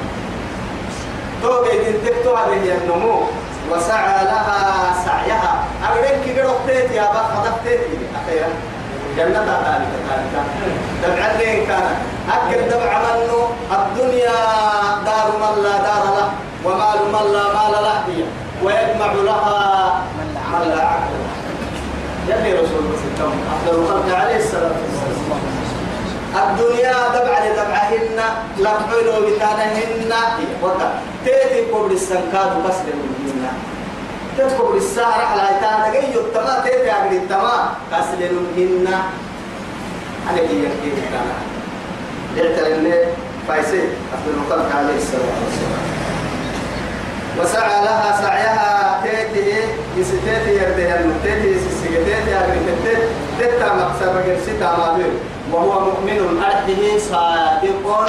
تو 1.43 1.65
كي 1.65 1.93
تنتكتو 1.93 2.35
هذه 2.35 2.77
النمو 2.83 3.21
وسعى 3.73 4.25
لها 4.25 5.05
سعيها 5.07 5.65
أغلب 5.85 6.25
كي 6.25 6.41
قرأتيت 6.41 6.91
يا 6.91 7.03
بخ 7.03 7.35
خطفتيت 7.35 7.81
أخيرا 8.25 8.49
جنة 9.17 9.41
ذلك 9.47 9.91
ذلك 10.11 10.73
دبع 11.05 11.31
اللين 11.31 11.67
كان 11.67 11.83
أكل 12.37 12.59
دبع 12.71 12.95
منه 13.03 13.41
الدنيا 13.79 14.39
دار 15.07 15.29
من 15.43 15.63
لا 15.63 15.77
دار 15.87 16.05
له 16.17 16.29
ومال 16.65 17.01
من 17.15 17.25
لا 17.33 17.45
مال 17.55 17.73
له 17.85 17.91
هي 18.07 18.25
ويجمع 18.63 19.13
لها 19.13 20.03
من 20.19 20.67
لا 20.69 20.83
عقل 20.83 21.15
يلي 22.29 22.53
رسول 22.59 22.79
الله 22.79 22.97
صلى 22.97 23.33
أفضل 23.55 23.83
الخلق 23.83 24.17
عليه 24.19 24.37
الصلاة 24.37 24.73
الدنيا 26.51 26.93
دبع 27.15 27.39
لدبعهن 27.47 28.19
لقعلوا 28.59 29.31
بتانهن 29.31 30.13
وطا 30.63 30.93
تيتي 31.25 31.61
قبل 31.71 31.93
السنكات 31.93 32.53
بس 32.67 32.77
لهم 32.89 33.14
تذكر 34.39 34.77
السهر 34.77 35.25
على 35.25 35.49
تانا 35.63 35.93
جاي 35.93 36.15
التما 36.15 36.61
تيت 36.65 36.85
يعني 36.85 37.17
التما 37.17 37.71
كسل 37.93 38.33
منا 38.57 38.99
أنا 40.31 40.39
كي 40.39 40.65
يحكي 40.65 40.91
كنا 40.97 41.35
لعتلنا 42.37 42.93
فايسي 43.49 43.81
عبد 44.13 44.27
المطلق 44.35 44.69
عليه 44.79 44.97
الصلاة 44.97 45.35
والسلام 45.45 45.85
وسعى 47.39 47.85
لها 47.85 48.23
سعيها 48.23 49.01
تيتي 49.03 49.47
إيه؟ 49.51 49.65
يستيتي 49.99 50.51
يردها 50.55 50.97
تيتي 51.25 51.49
يسسيتي 51.53 51.95
يردها 51.95 52.47
تيتي 52.47 52.97
تتا 53.39 53.75
مقصر 53.75 54.13
بقرسي 54.13 54.59
تامابير 54.61 55.13
وهو 55.53 55.81
مؤمن 55.81 56.43
أرده 56.45 56.99
صادق 56.99 58.09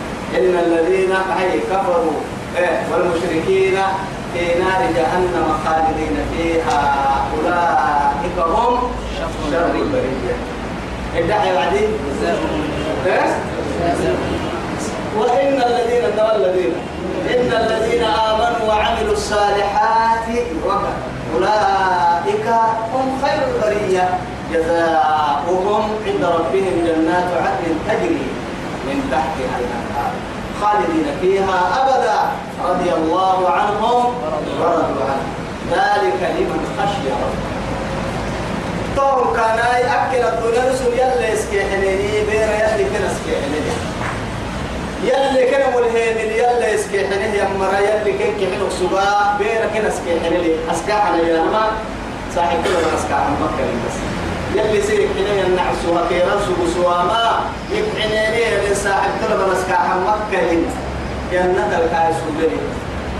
إن 0.37 0.55
الذين 0.65 1.11
أي 1.11 1.59
كفروا 1.59 2.11
إيه 2.57 2.83
والمشركين 2.93 3.77
في 4.33 4.39
نار 4.59 4.79
جهنم 4.95 5.47
خالدين 5.65 6.17
فيها 6.33 6.81
أولئك 7.37 8.37
هم 8.55 8.77
شر 9.51 9.65
البرية 9.75 10.35
الدعاء 11.17 11.73
إيه؟ 11.73 11.87
بس 13.05 13.33
وإن 15.19 15.53
الذين 15.63 16.03
ترى 16.17 16.35
الذين 16.35 16.73
إن 17.29 17.53
الذين 17.61 18.03
آمنوا 18.03 18.67
وعملوا 18.67 19.11
الصالحات 19.13 20.27
أولئك 21.35 22.47
هم 22.93 23.21
خير 23.25 23.39
البرية 23.53 24.09
جزاؤهم 24.53 25.83
عند 26.05 26.23
ربهم 26.23 26.85
جنات 26.85 27.23
عدن 27.33 27.75
تجري 27.89 28.17
من 28.85 29.11
تحتها 29.11 29.53
الأنهار 29.61 30.13
خالدين 30.61 31.05
فيها 31.21 31.81
أبدا 31.81 32.19
رضي 32.69 32.93
الله 32.93 33.49
عنهم 33.49 34.05
ورضوا 34.61 35.05
عنه 35.09 35.25
ذلك 35.71 36.19
لمن 36.39 36.59
خشي 36.77 37.07
ربه 37.09 37.51
طور 38.97 39.33
كان 39.35 39.59
أكل 39.95 40.27
الدنيا 40.27 40.71
رسول 40.73 40.93
يلي 40.93 41.33
اسكيحنيني 41.33 41.87
إيه 41.87 42.25
بير 42.25 42.47
يلي 42.61 42.89
كنا 42.89 43.07
اسكيحنيني 43.11 43.71
يلي 45.03 45.51
كنا 45.51 45.75
ملهين 45.77 46.17
يلي 46.17 46.75
اسكيحنيني 46.75 47.37
يمرا 47.37 47.79
يلي 47.79 48.11
كنا 48.17 48.33
كحنو 48.39 48.69
سبا 48.69 49.35
بير 49.39 49.61
كنا 49.73 49.87
اسكيحنيني 49.87 50.47
اسكاحنا 50.71 51.17
يا 51.17 51.41
ما 51.43 51.63
صاحب 52.35 52.57
كل 52.63 52.69
ما 52.71 52.95
اسكاحنا 52.97 53.29
مكة 53.41 53.63
بس 53.87 54.10
يلي 54.55 54.81
سيك 54.81 55.07
وكي 55.11 55.47
النعس 55.47 55.77
وكيرس 55.91 56.43
وسواما 56.63 57.41
يبحنينيه 57.71 58.61
من 58.69 58.75
ساحب 58.75 59.09
طلب 59.21 59.39
نسكا 59.49 60.03
مكة 60.05 60.39
هنا 60.51 60.71
جنة 61.31 61.67
الكاس 61.79 62.15
بني 62.27 62.57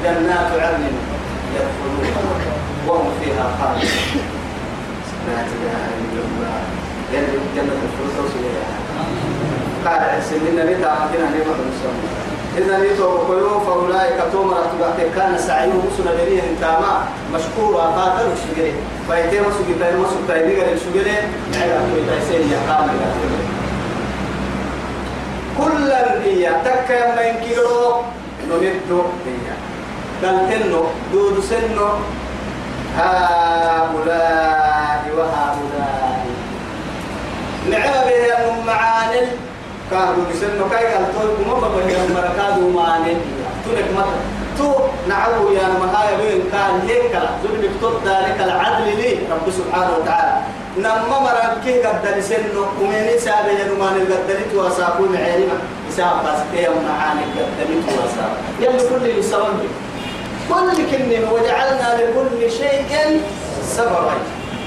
جنات 0.04 0.52
عدن 0.62 0.84
يدخلون 1.56 2.41
وهم 2.88 3.10
فيها 3.24 3.46
خالدون 3.60 4.24
لا 5.28 5.39
إله 5.41 5.84
إلا 6.02 6.22
الله 6.28 6.60
يلي 7.13 7.39
جنة 7.56 7.78
الفردوس 7.86 8.32
قال 9.86 10.24
سنين 10.24 10.56
نبي 10.56 10.84
تعالى 10.84 11.17
هنا 11.17 11.30
المسلمين 11.34 12.31
إذا 12.57 12.83
يتوب 12.83 13.17
قيوم 13.31 13.59
فأولئك 13.67 14.15
توم 14.31 14.51
رتبات 14.53 15.11
كان 15.15 15.37
سعيهم 15.37 15.89
سنة 15.97 16.11
دريه 16.11 16.41
تاما 16.61 17.05
مشكورا 17.33 17.83
قاتل 17.83 18.25
الشجرة 18.31 18.73
فايتين 19.09 19.41
مسوك 19.41 19.77
تاين 19.79 19.97
مسوك 19.99 20.19
تاين 20.27 20.47
بيقر 20.49 20.71
الشجرة 20.73 21.11
نعيلا 21.53 21.75
كل 21.79 22.05
تايسين 22.07 22.51
يقام 22.51 22.87
كل 25.57 25.91
البيا 25.91 26.61
تكا 26.65 26.93
يما 27.11 27.21
ينكيرو 27.21 28.01
نمدو 28.49 29.01
بيا 29.25 29.55
دلتنو 30.21 30.83
دود 31.13 31.43
سنو 31.49 31.87
هؤلاء 32.97 33.95
وهؤلاء 35.17 36.25
نعم 37.69 38.05
بهم 38.05 38.65
معانل 38.65 39.27
كاهو 39.91 40.19
بسنو 40.32 40.65
كاي 40.71 40.86
قال 40.93 41.06
تو 41.13 41.21
ما 41.51 41.56
بقول 41.67 41.86
يا 41.93 41.99
مركادو 42.15 42.63
ما 42.75 42.89
ني 43.04 43.13
تلك 43.65 43.86
مت 43.97 44.06
تو 44.58 44.67
نعو 45.12 45.51
يا 45.58 45.67
مهاي 45.82 46.12
بين 46.21 46.41
كان 46.51 46.73
هيك 46.89 47.12
لا 47.23 47.30
ذل 47.43 47.56
بكتب 47.62 47.93
ذلك 48.08 48.38
العدل 48.47 48.86
لي 49.01 49.12
رب 49.32 49.47
سبحانه 49.58 49.91
وتعالى 49.97 50.34
نما 50.77 51.19
كي 51.65 51.73
قد 51.86 52.01
سنو 52.30 52.62
ومن 52.82 53.19
ساب 53.25 53.45
يا 53.60 53.65
ما 53.80 53.88
قد 53.91 54.32
لي 54.38 54.43
تو 54.51 54.58
اساكو 54.67 55.04
معيرنا 55.13 55.58
حساب 55.89 56.13
بس 56.25 56.39
كي 56.54 56.60
يوم 56.65 56.82
معاني 56.89 57.23
قد 57.36 57.60
لي 57.69 57.77
تو 57.88 57.95
اساب 58.08 58.32
يلا 58.63 58.84
كل 58.89 59.01
اللي 59.10 59.23
سوون 59.34 59.56
سوى 60.49 60.71
كل 60.71 60.77
كلمه 60.91 61.30
وجعلنا 61.36 61.88
لكل 61.99 62.51
شيء 62.51 63.19
سببا 63.77 64.15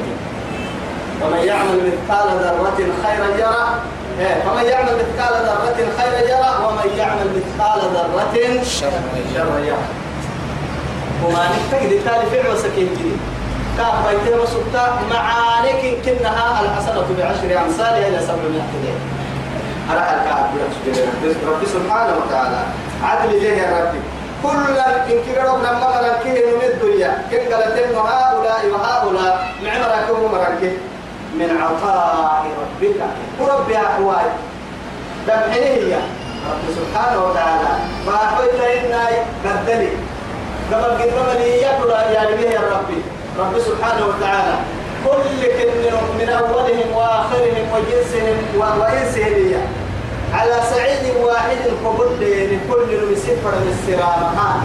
ومن 1.21 1.39
يعمل 1.47 1.79
مثقال 1.93 2.27
ذرة 2.39 2.75
خيرا 3.05 3.27
يرى 3.37 3.65
إيه، 4.19 4.41
فمن 4.43 4.65
يعمل 4.69 4.91
مثقال 4.95 5.33
ذرة 5.45 5.77
خيرا 5.97 6.19
يرى 6.29 6.51
ومن 6.67 6.89
يعمل 6.97 7.25
مثقال 7.37 7.79
ذرة 7.93 8.63
شرا 8.63 9.45
يرى 9.63 9.77
وما 11.25 11.43
نفتقد 11.45 11.91
التالي 11.91 12.25
فعل 12.43 12.57
سكين 12.57 12.89
جديد 12.93 13.19
كان 13.77 13.87
بيتين 14.07 14.39
وسبتا 14.39 14.99
معانك 15.11 15.97
كنها 16.05 16.61
الحسنة 16.61 17.05
بعشر 17.17 17.65
أمثالها 17.65 18.07
إلى 18.07 18.19
سبع 18.19 18.35
مئة 18.35 18.73
دين 18.83 18.95
أرى 19.91 19.99
الكعب 19.99 20.49
رب 21.25 21.67
سبحانه 21.67 22.13
وتعالى 22.27 22.57
عدل 23.03 23.29
إليه 23.29 23.57
يا 23.61 23.79
ربي 23.81 23.99
كل 24.43 24.77
إن 25.13 25.19
كبروا 25.27 25.57
لما 25.57 25.79
مركه 25.97 26.33
من 26.33 26.63
الدنيا 26.73 27.21
كن 27.31 27.53
قالتهم 27.53 27.95
هؤلاء 27.95 28.65
وهؤلاء 28.73 29.47
نعم 29.63 29.81
راكم 29.81 30.37
من 31.39 31.57
عطاء 31.61 32.45
ربك 32.61 33.03
ورب 33.39 33.69
يا 33.69 33.81
أخواي 33.81 34.25
دمحنه 35.27 35.65
هي 35.65 35.95
رب 36.45 36.73
سبحانه 36.77 37.25
وتعالى 37.25 37.67
فأحويت 38.05 38.61
إنا 38.61 39.05
بدلي 39.45 39.89
قبل 40.73 41.03
قبل 41.03 41.41
يقول 41.41 41.89
يعني 41.89 42.41
يا 42.53 42.59
ربي 42.59 43.01
رب 43.39 43.59
سبحانه 43.59 44.05
وتعالى 44.05 44.55
كل 45.05 45.47
كن 45.47 45.97
من 46.19 46.29
أولهم 46.29 46.91
وآخرهم 46.95 47.67
وجنسهم 47.75 48.37
وإنسهم 48.55 49.33
إياه 49.35 49.67
على 50.33 50.53
سعيد 50.71 51.15
واحد 51.23 51.57
فقل 51.83 52.07
لكل 52.21 53.11
نسيب 53.13 53.35
فرم 53.43 53.67
السرارة 53.69 54.33
هاي 54.37 54.61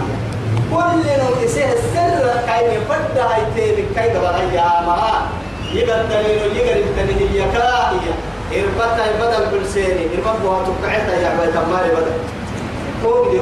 كل 0.73 0.99
نسيب 1.45 1.63
السر 1.73 2.33
كاين 2.47 2.79
فد 2.89 3.17
هاي 3.17 3.41
تين 3.55 3.85
كاين 3.95 4.13
برأيامها 4.13 5.27
يقدر 5.73 6.03
تنين 6.09 6.55
يقدر 6.55 6.83
تنين 6.97 7.27
هي 7.33 7.41
كاهية 7.53 8.13
إربطة 8.51 9.05
بدل 9.21 9.51
كل 9.59 9.65
سيني 9.67 10.05
إربطة 10.15 10.61
هتقعتها 10.61 11.15
يا 11.21 11.27
عبيت 11.29 11.55
أمالي 11.55 11.89
بدل 11.95 12.11
فوق 13.03 13.31
دي 13.31 13.39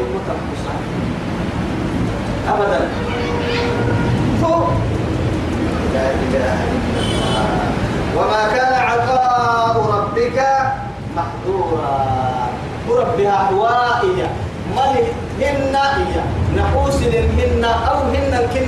أبدا 2.50 2.88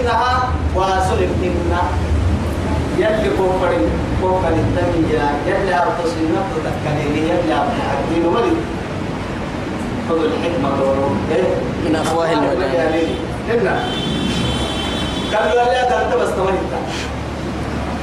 منها 0.04 0.50
واسل 0.76 1.20
منا 1.42 1.82
يلي 2.98 3.30
كوفر 3.38 3.72
كوفر 4.22 4.50
التمية 4.64 5.24
يلي 5.48 5.76
أبتصل 5.76 6.20
نفط 6.36 6.56
تكاليني 6.66 7.20
يلي 7.30 7.54
أبتحدين 7.56 8.26
ولي 8.26 8.54
خذوا 10.10 10.26
الحكمة 10.28 10.70
دورو 10.80 11.10
إيه؟ 11.32 11.50
إن 11.88 11.96
أخواه 11.96 12.32
المجالين 12.34 13.16
إلا 13.50 13.74
قالوا 15.34 15.54
لا 15.56 15.88
أدرت 15.88 16.22
بس 16.22 16.30
تمنيتا 16.36 16.80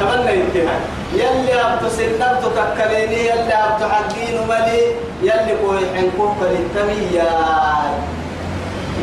تمنى 0.01 0.43
انتهاء 0.43 0.81
يلي 1.15 1.61
أبتصل 1.61 2.03
نفط 2.21 2.51
تكاليني 2.57 3.15
يلي 3.29 3.53
أبتحدين 3.55 4.39
ولي 4.49 4.83
يلي 5.23 5.57
كوفر 6.17 6.47
التمية 6.61 7.31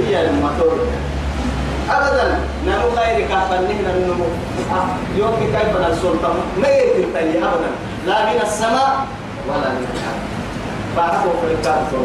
هي 0.07 0.29
المطور 0.29 0.77
أبدا 1.91 2.25
نمو 2.67 2.91
خير 2.95 3.19
كافن 3.31 3.61
نحن 3.67 3.85
النمو 3.95 4.27
آه، 4.71 4.85
يوم 5.17 5.33
كتاب 5.41 5.65
كيف 5.67 5.77
السلطة 5.91 6.33
ما 6.61 6.67
يتنتهي 6.69 7.37
أبدا 7.43 7.69
لا 8.07 8.15
من 8.25 8.41
السماء 8.41 8.91
ولا 9.47 9.69
من 9.71 9.85
الأرض 9.95 10.21
بعثوا 10.97 11.33
في 11.41 11.47
الكافر 11.53 12.03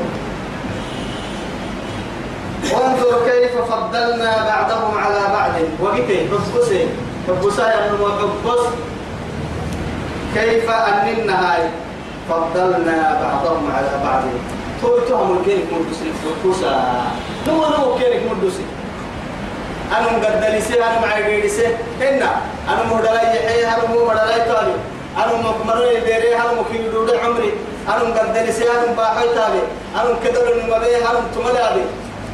وانظر 2.73 3.31
كيف 3.31 3.53
فضلنا 3.57 4.33
بعضهم 4.49 4.99
على 4.99 5.21
بعض 5.33 5.53
وقتي 5.81 6.27
حسكسي 6.31 6.87
حسكسي 7.29 7.63
أنه 7.63 8.09
حسكس 8.47 8.69
كيف 10.35 10.71
أننا 10.71 11.53
هاي 11.55 11.69
فضلنا 12.31 13.19
بعضهم 13.23 13.71
على 13.75 13.91
بعض 14.05 14.21
توتهم 14.83 15.37
الكيرك 15.39 15.65
مدوسين 15.73 16.13
حسكسا 16.23 16.93
نمو 17.49 17.65
نمو 17.67 17.95
الكيرك 17.95 18.21
مدوسين 18.33 18.67
أنا 19.93 20.13
مقدر 20.13 20.61
سي 20.61 20.75
أنا 20.85 21.01
معي 21.01 21.49
سي 21.49 21.67
هنا 22.01 22.31
أنا 22.69 22.83
مهدلا 22.91 23.23
يحيي 23.23 23.67
أنا 23.69 23.87
مو 23.89 24.05
مدلا 24.09 24.33
يتالي 24.37 24.75
أنا 25.17 25.35
مقمرني 25.43 26.01
ديري 26.01 26.37
أنا 26.37 26.53
مكين 26.61 26.91
دود 26.93 27.11
عمري 27.15 27.53
أنا 27.89 28.03
مقدر 28.05 28.51
سي 28.51 28.65
أنا 28.71 28.93
باحي 28.97 29.29
تالي 29.29 29.63
أنا 29.95 30.11
كدر 30.25 30.53
المبيه 30.53 30.97
أنا 31.11 31.21
تملالي 31.35 31.85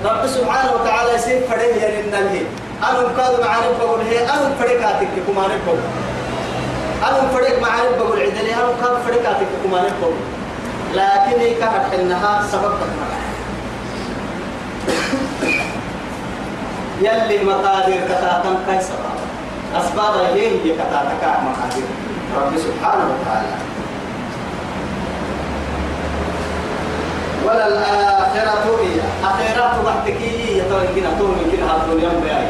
رب 0.04 0.26
سبحانه 0.26 0.72
وتعالى 0.72 1.18
سي 1.18 1.40
فريه 1.40 1.74
يلنا 1.84 2.16
له 2.16 2.44
أنا 2.90 3.00
مقاد 3.00 3.40
معارف 3.40 3.78
بقول 3.80 4.00
هي 4.00 4.24
أنا 4.24 4.50
فريق 4.60 4.80
هاتك 4.88 5.08
كم 5.26 5.34
بقول 5.66 5.78
أنا 7.02 7.28
فريق 7.32 7.60
معارف 7.62 7.96
بقول 7.98 8.20
عدلي 8.20 8.54
أنا 8.54 8.66
مقاد 8.66 9.02
فريق 9.06 9.22
هاتك 9.28 9.46
كم 9.64 9.70
بقول 9.70 10.14
لكن 10.94 11.40
هي 11.40 11.54
كهرحنها 11.54 12.42
سبب 12.52 12.62
تكمل 12.70 13.37
يلي 17.02 17.38
مقادير 17.44 18.00
كتاتم 18.04 18.54
كيسا 18.66 18.94
أسباب 19.76 20.14
إليه 20.32 20.50
هي 20.64 20.72
كتاتك 20.74 21.22
مقادير 21.22 21.86
رب 22.36 22.52
سبحانه 22.58 23.04
وتعالى 23.04 23.48
وللآخرة 27.46 28.64
هي 28.82 29.00
أخيرات 29.24 29.74
بحتكي 29.86 30.58
يتوكينا 30.58 31.08
تومي 31.18 31.44
كنا 31.52 31.92
اليوم 31.94 32.20
بأي 32.24 32.48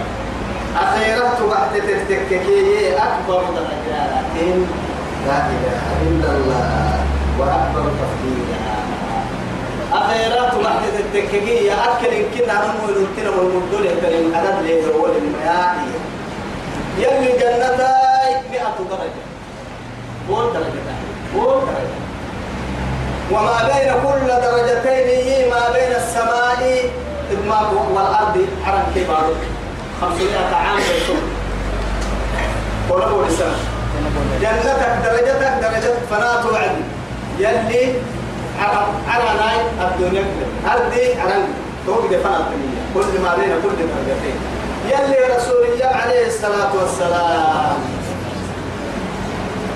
أخيرات 0.82 1.38
بحتكي 1.42 2.88
أكبر 2.96 3.40
درجات 3.42 4.08
لا 5.26 5.38
إله 5.38 5.82
إلا 6.08 6.30
الله 6.37 7.00
وأكبر 7.38 7.82
تفضيلا 8.00 8.67
أخيرات 9.92 10.55
محدد 10.55 10.94
التكية 11.01 11.72
أكل 11.72 12.07
إن 12.07 12.24
كنا 12.38 12.53
عمو 12.53 12.88
يلتنا 12.88 13.31
والمدولة 13.37 13.90
يتنين 13.90 14.35
أدد 14.35 14.62
ليه 14.66 14.83
هو 14.92 15.07
المياعي 15.07 15.88
يلي 16.98 17.33
جنة 17.33 17.85
مئة 18.53 18.77
درجة 18.90 19.22
بول 20.29 20.44
درجة 20.53 20.96
بول 21.35 21.46
درجة 21.46 21.98
وما 23.31 23.61
بين 23.64 23.92
كل 23.92 24.29
درجتين 24.29 25.51
ما 25.51 25.72
بين 25.72 25.92
السماء 25.96 26.90
والأرض 27.74 28.46
حرم 28.64 28.83
كبار 28.94 29.27
خمسمائة 30.01 30.55
عام 30.57 30.79
يسوع 30.79 31.16
ولو 32.90 33.24
لسان 33.27 33.53
جنتك 34.40 34.96
درجتك 35.05 35.53
درجة 35.62 35.94
فلا 36.11 36.42
توعد 36.42 36.77
يلي 37.38 37.90
أنا 39.09 39.33
ناي 39.40 39.57
الدنيا 39.90 40.25
هذه 40.66 41.23
أنا 41.23 41.35
توقف 41.87 42.07
فنا 42.25 42.37
الدنيا 42.37 42.83
كل 42.94 43.21
ما 43.25 43.37
بين 43.37 43.51
كل 43.62 43.79
درجتين 43.79 44.37
يلي 44.87 45.37
رسول 45.37 45.64
الله 45.66 45.87
عليه 45.87 46.27
الصلاة 46.27 46.71
والسلام 46.81 47.79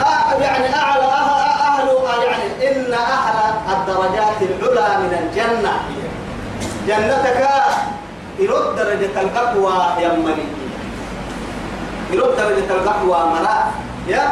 أه 0.01 0.35
يعني 0.43 0.75
أعلى 0.77 1.03
أهل 1.03 1.89
يعني 2.27 2.73
إن 2.77 2.95
أهل 2.95 3.55
الدرجات 3.77 4.63
العلى 4.63 4.99
من 5.03 5.13
الجنة 5.23 5.73
جنتك 6.89 7.49
يرد 8.39 8.77
درجة 8.77 9.21
القهوة 9.21 10.01
يا 10.01 10.09
مني 10.13 10.47
يرد 12.13 12.37
درجة 12.37 12.71
القهوة 12.71 13.29
مرا 13.29 13.73
يا 14.09 14.23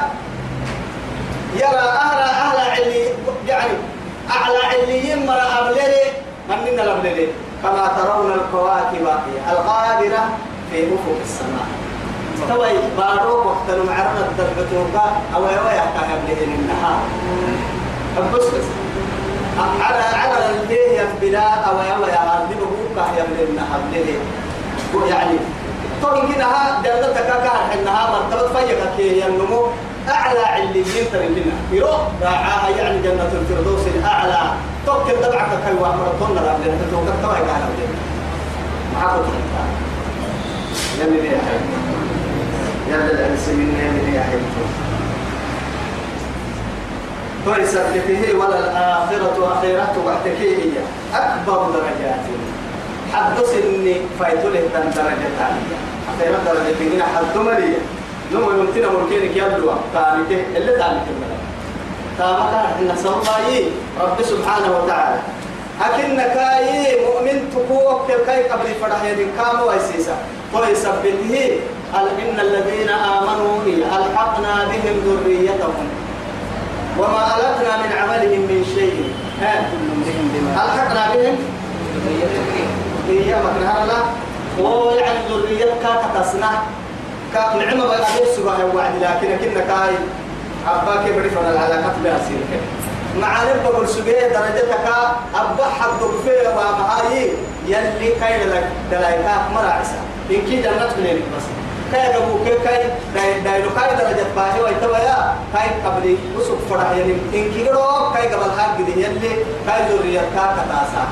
يرى 1.54 1.78
أهل 1.78 2.20
أهل 2.20 2.70
علي 2.70 3.04
يعني 3.48 3.70
أعلى 4.30 4.58
عليين 4.82 5.26
مرة 5.26 5.70
من 6.48 6.58
من 6.66 6.76
الأبلي 6.80 7.28
كما 7.62 7.82
ترون 7.98 8.30
الكواكب 8.32 9.04
الغادرة 9.50 10.22
في 10.70 10.84
أفق 10.86 11.16
السماء 11.22 11.68
توي 12.48 12.72
باروك 12.98 13.46
وقت 13.46 13.68
المعرض 13.68 14.16
الدربتوكا 14.30 15.20
أو 15.34 15.42
يوي 15.42 15.78
أحكام 15.78 16.08
أبللين 16.14 16.54
النهار 16.60 17.00
أبس 18.18 18.44
بس 18.44 18.64
على 19.80 20.00
على 20.04 20.44
البيه 20.62 21.02
بلا 21.20 21.54
أو 21.54 21.72
يوي 21.74 22.10
أغلبه 22.12 22.70
كهيبلين 22.96 23.46
النهار 23.48 23.80
يعني 25.10 25.38
طول 26.02 26.34
كده 26.34 26.44
ها 26.44 26.80
دلتك 26.84 27.26
كهر 27.26 27.70
حنها 27.70 28.10
مرتبط 28.10 28.56
فيك 28.56 28.78
كي 28.96 29.20
ينمو 29.20 29.66
أعلى 30.08 30.40
عليين 30.40 30.84
ترى 31.12 31.28
لنا 31.28 31.54
يروح 31.72 32.08
راعها 32.22 32.68
يعني 32.78 33.02
جنة 33.02 33.30
الفردوس 33.40 33.80
الأعلى 33.96 34.42
توكل 34.86 35.16
تبعك 35.22 35.50
كلوة 35.68 35.96
مرتون 35.96 36.36
لا 36.36 36.56
بدنا 36.56 36.86
توكل 36.90 37.12
تبعك 37.22 37.36
على 37.48 37.64
بدنا 37.70 38.00
ما 38.94 39.22
لم 41.00 41.16
يبيع 41.16 41.38
يا 42.88 42.94
يا 42.96 43.34
السمين 43.34 43.74
يا 43.74 44.08
يبيع 44.08 44.22
كويس 47.44 47.74
به 48.08 48.38
ولا 48.38 48.58
الآخرة 48.58 49.52
أخيرة 49.58 49.96
وحدك 50.06 50.38
هي 50.40 50.68
أكبر 51.14 51.62
درجات 51.70 52.20
حدث 53.12 53.54
إني 53.64 53.96
فايتولي 54.18 54.58
درجة 54.58 55.28
ثانية 55.38 55.78
أخيرة 56.16 56.38
درجة 56.46 57.02
حدث 57.16 57.36
مليئة 57.36 57.78
نوم 58.32 58.48
يمتنا 58.60 58.88
مركينك 58.92 59.36
يبلوا 59.36 59.74
تانيته 59.94 60.42
اللي 60.56 60.72
تانيته 60.72 61.12
منه 61.20 61.36
تابقا 62.18 62.62
إن 62.80 62.96
سمعي 62.96 63.64
رب 64.00 64.22
سبحانه 64.22 64.78
وتعالى 64.78 65.20
أكن 65.80 66.16
كاي 66.16 66.96
مؤمن 67.06 67.36
تقوك 67.54 68.12
كاي 68.26 68.48
قبل 68.48 68.66
فرح 68.80 69.04
يدين 69.04 69.28
كام 69.36 69.60
ويسيسا 69.66 70.16
ويثبته 70.54 71.60
قال 71.94 72.06
إن 72.08 72.40
الذين 72.40 72.88
آمنوا 72.88 73.56
ألحقنا 73.66 74.64
بهم 74.64 74.96
ذريتهم 75.06 75.86
وما 76.98 77.26
ألتنا 77.36 77.76
من 77.86 77.92
عملهم 77.98 78.40
من 78.40 78.62
شيء 78.74 78.96
ألحقنا 80.54 81.02
بهم 81.14 81.36
ذريتهم 82.06 82.68
هي 83.08 83.36
مكنها 83.42 83.86
لا 83.86 84.02
ويعني 84.64 85.18
ذريتك 85.30 85.82
تتصنع 86.14 86.50
كاف 87.34 87.54
نعمة 87.56 87.86
بقى 87.86 87.98
ليس 87.98 88.36
سبحانه 88.36 88.72
وعد 88.74 88.94
لكن 89.02 89.28
كنا 89.44 89.60
كاي 89.60 89.94
أباك 90.68 91.14
بريف 91.16 91.38
على 91.38 91.50
العلاقات 91.50 91.92
بأسير 92.04 92.38
معالم 93.20 93.60
بقول 93.64 93.88
سبيه 93.88 94.20
درجتك 94.22 94.78
أبا 95.34 95.64
حد 95.64 96.00
فيه 96.24 96.48
ومعاي 96.48 97.32
يلي 97.66 98.08
كاي 98.20 98.44
لك 98.46 98.68
دلايكا 98.90 99.42
مراعسة 99.54 99.96
إن 100.30 100.36
كي 100.46 100.62
جنة 100.62 100.88
بنيرك 100.98 101.22
بس 101.36 101.42
كاي 101.92 102.16
أبو 102.16 102.44
كي 102.44 102.58
كاي 102.64 102.90
داي 103.14 103.40
داي 103.40 103.62
لو 103.62 103.68
كاي 103.74 103.96
درجة 103.96 104.26
باهي 104.36 104.60
ويتوا 104.60 104.96
يا 104.98 105.34
كاي 105.54 105.68
قبلي 105.84 106.16
وسوق 106.38 106.58
فرح 106.70 106.90
يلي 106.90 107.12
إن 107.12 107.52
كي 107.52 107.68
قرو 107.68 108.12
كاي 108.14 108.34
قبل 108.34 108.60
حد 108.60 108.80
يلي 108.80 109.02
كاي 109.66 109.92
ذريتك 109.92 110.32
كتاسا 110.32 111.08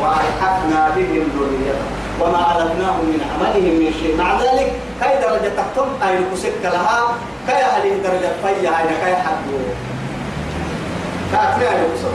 وألحقنا 0.00 0.90
بهم 0.96 1.28
ذريتك 1.36 2.01
وما 2.20 2.38
علمناهم 2.38 3.04
من 3.12 3.20
عملهم 3.30 3.74
من 3.80 3.90
شيء 4.02 4.12
مع 4.18 4.40
ذلك 4.42 4.68
كاي 5.00 5.14
درجة 5.22 5.48
تقتم 5.56 5.88
أي 6.06 6.18
نكسك 6.18 6.60
لها 6.64 6.98
كاي 7.46 7.62
هذه 7.64 7.90
درجة 8.04 8.32
فيا 8.42 8.70
أين 8.80 8.90
كاي 9.02 9.14
حدو 9.16 9.56
كاتنا 11.32 11.64
أي 11.64 11.78
نكسر 11.80 12.14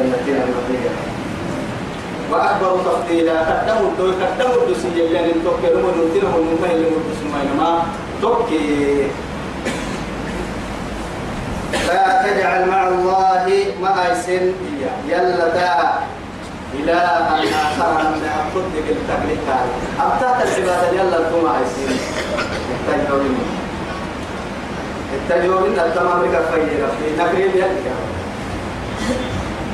المتين 0.00 0.34
المتين 0.34 0.90
وأكبر 2.32 2.72
تفضيلا 2.84 3.40
قدموا 3.40 3.88
الدوي 3.92 4.10
قدموا 4.22 4.54
الدوسية 4.62 5.02
يعني 5.14 5.32
توكي 5.44 5.66
لهم 5.74 5.84
ونوتينهم 5.84 6.34
المهم 6.40 6.64
اللي 6.70 6.86
مدرسوا 6.86 7.28
ما 7.58 7.82
توكي 8.22 9.06
لا 11.72 12.20
تجعل 12.26 12.68
مع 12.68 12.82
الله 12.88 13.44
ما 13.82 13.92
أيسن 14.10 14.44
يلا 15.08 15.46
دا 15.54 15.74
إلى 16.74 16.92
أن 17.30 17.42
آخر 17.44 18.00
أن 18.00 18.20
أخذ 18.24 18.64
التقليد 18.76 19.38
أبتعت 20.00 20.40
العبادة 20.58 20.86
يلا 21.00 21.16
لكم 21.16 21.44
أيسن 21.60 21.88
التجورين 22.88 23.38
التجورين 25.16 25.78
التمام 25.78 26.20
كفينا 26.26 26.86
في 26.98 27.04
نقريب 27.18 27.56
يلقى 27.56 27.94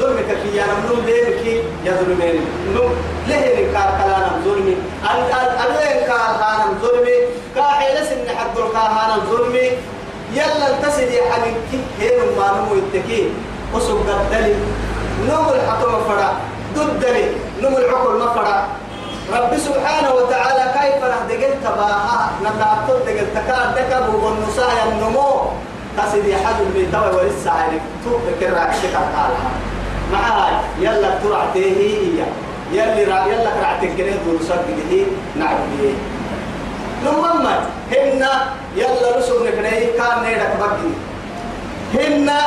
ظلمك 0.01 0.29
كي 0.43 0.51
يا 0.57 0.65
نمنون 0.73 1.05
ليك 1.07 1.45
يا 1.85 1.93
ظلمين 2.03 2.37
نم 2.75 2.91
ليه 3.29 3.47
نكار 3.67 3.89
كلانا 3.99 4.31
ظلمي 4.45 4.77
ال 5.11 5.21
ال 5.41 5.51
ال 5.69 6.01
كار 6.09 6.31
هانا 6.43 6.67
ظلمي 6.83 7.17
كاحيل 7.55 7.97
سن 8.09 8.27
حد 8.37 8.57
الكاهانا 8.65 9.17
ظلمي 9.31 9.67
يلا 10.37 10.67
التسد 10.71 11.11
يا 11.19 11.23
حبيبتي 11.33 11.79
هين 12.01 12.19
ما 12.39 12.47
نمو 12.57 12.73
يتكي 12.81 13.29
وسبقت 13.75 14.21
دلي 14.33 14.55
نوم 15.29 15.47
الحطم 15.57 15.95
فرا 16.09 16.31
ضد 16.77 17.01
دليل 17.01 17.33
نوم 17.63 17.75
العقل 17.77 18.13
ما 18.19 18.29
فرا 18.35 18.57
رب 19.31 19.53
سبحانه 19.57 20.11
وتعالى 20.15 20.65
كيف 20.79 20.99
رح 21.05 21.21
دقل 21.31 21.55
تباها 21.65 22.21
نتعطل 22.43 22.97
دقل 23.07 23.27
تكار 23.35 23.67
دكب 23.79 24.15
والنساء 24.15 24.73
النمو 24.89 25.31
تسد 25.99 26.25
يحد 26.27 26.55
اللي 26.61 26.87
توا 26.93 27.11
ولسه 27.21 27.51
عليك 27.51 27.83
توب 28.05 28.21
كرا 28.41 28.61
عشتك 28.61 28.91
الحالة 28.91 29.37
معاي 30.13 30.55
يلا 30.81 31.11
ترعتيه 31.25 31.77
هي 31.77 32.23
يلي 32.73 33.05
را 33.05 33.27
يلا 33.27 33.51
رعتك 33.63 33.93
كنه 33.97 34.17
دور 34.27 34.41
صدقه 34.43 35.07
نعبيه 35.39 35.95
نمما 37.05 37.61
هنا 37.93 38.33
يلا 38.77 39.17
رسول 39.17 39.47
نبني 39.47 39.87
كان 39.99 40.17
نيرك 40.23 40.53
بقي 40.61 40.91
هنا 41.95 42.41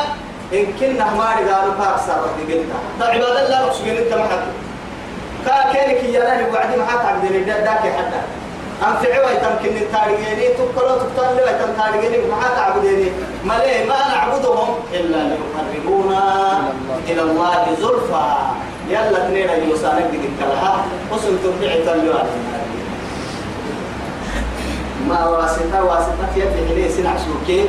إن 0.54 0.66
كنا 0.80 1.06
ما 1.18 1.36
رجالو 1.40 1.72
كاكسر 1.80 2.20
دقلتا 2.40 2.78
ده 3.00 3.06
عباد 3.06 3.22
طيب، 3.22 3.38
الله 3.46 3.70
رسول 3.70 3.88
انت 3.90 4.14
محدود 4.14 4.65
تاكلك 5.46 6.04
يا 6.14 6.20
لهي 6.20 6.46
وعدي 6.54 6.76
معاك 6.78 7.06
عبدين 7.06 7.46
داك 7.46 7.80
حتى 7.98 8.20
أنفعوا 8.88 9.32
يتمكن 9.32 9.78
التارجيني 9.78 10.48
تبقلوا 10.58 10.98
تبتلوا 11.02 11.50
يتم 11.50 11.72
تارجيني 11.78 12.18
معاك 12.32 12.58
عبدين 12.60 13.12
ما 13.46 13.54
ليه 13.66 13.86
ما 13.90 13.98
نعبدهم 14.16 14.70
إلا 14.94 15.18
ليقربونا 15.18 16.24
إلى 17.10 17.22
الله 17.22 17.52
زلفى 17.82 18.34
يلا 18.90 19.26
اثنين 19.26 19.70
يوسانك 19.70 20.08
دي 20.12 20.20
كلها 20.40 20.84
وصل 21.14 21.32
تبعي 21.44 21.82
تلوا 21.86 22.20
ما 25.10 25.26
واسطة 25.26 25.84
واسطة 25.84 26.26
في 26.34 26.40
يد 26.42 26.52
حليه 26.70 26.90
سنع 26.90 27.12
شوكين 27.26 27.68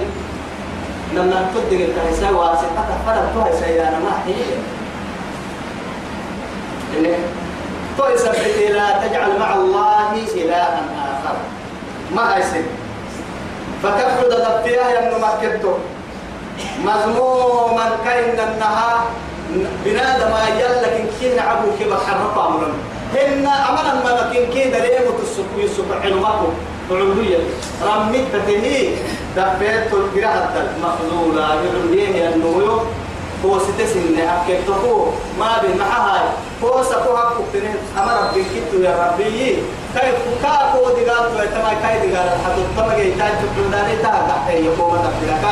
لما 1.14 1.50
تدق 1.54 1.80
الكهسة 1.84 2.38
واسطة 2.38 2.86
فرد 3.06 3.24
تهسة 3.44 3.66
يا 3.66 3.88
أنا 3.88 3.98
ما 3.98 4.12
توي 7.98 8.16
سبحتي 8.18 8.68
لا 8.76 9.09
تجعل 9.09 9.38
مع 9.40 9.54
الله 9.56 10.06
إلها 10.37 10.80
آخر 11.00 11.37
ما 12.14 12.37
أيسن 12.37 12.62
فتفرد 13.82 14.30
تبتيها 14.44 14.87
يمن 14.98 15.14
مكتو 15.20 15.72
مذموما 16.85 17.87
كان 18.04 18.37
النها 18.48 18.94
بنادم 19.85 20.35
يلك 20.61 20.94
كين 21.20 21.37
عبو 21.40 21.68
كبا 21.80 21.96
حرفا 21.96 22.46
من 22.61 22.72
هن 23.16 23.32
ما 23.44 24.09
لكن 24.09 24.52
كين 24.52 24.68
دليم 24.72 25.04
تسكوي 25.20 25.62
يسكو 25.64 25.92
علمكم 26.04 26.52
تعلوية 26.90 27.38
رميت 27.85 28.28
بتهي 28.37 28.78
دفيت 29.37 29.90
القراءة 29.92 30.54
المخلولة 30.76 31.62
يرميه 31.64 32.24
النويو 32.35 32.74
هو 33.46 33.59
ستة 33.59 34.00
إن 34.00 34.28
أكتبه 34.28 35.12
ما 35.38 35.59
بين 35.62 35.76
معها 35.78 36.24
هو 36.64 36.82
سكوها 36.82 37.32
كتنين 37.35 37.76
أما 37.98 38.28
ربي 38.30 38.44
كتو 38.44 38.78
يا 38.82 39.12
ربي 39.12 39.62
كيف 39.94 40.14
كاكو 40.42 40.88
دقات 40.88 41.40
ويتما 41.40 41.70
كاي 41.82 42.11
دقات 42.11 42.30
حتى 42.30 42.61
تما 42.76 42.96
جاي 42.96 43.11
تاج 43.12 43.32
تقول 43.32 43.70
داري 43.72 43.96
تا 44.02 44.09
تحت 44.28 44.50
يقوم 44.50 44.96
تقبلك 44.96 45.44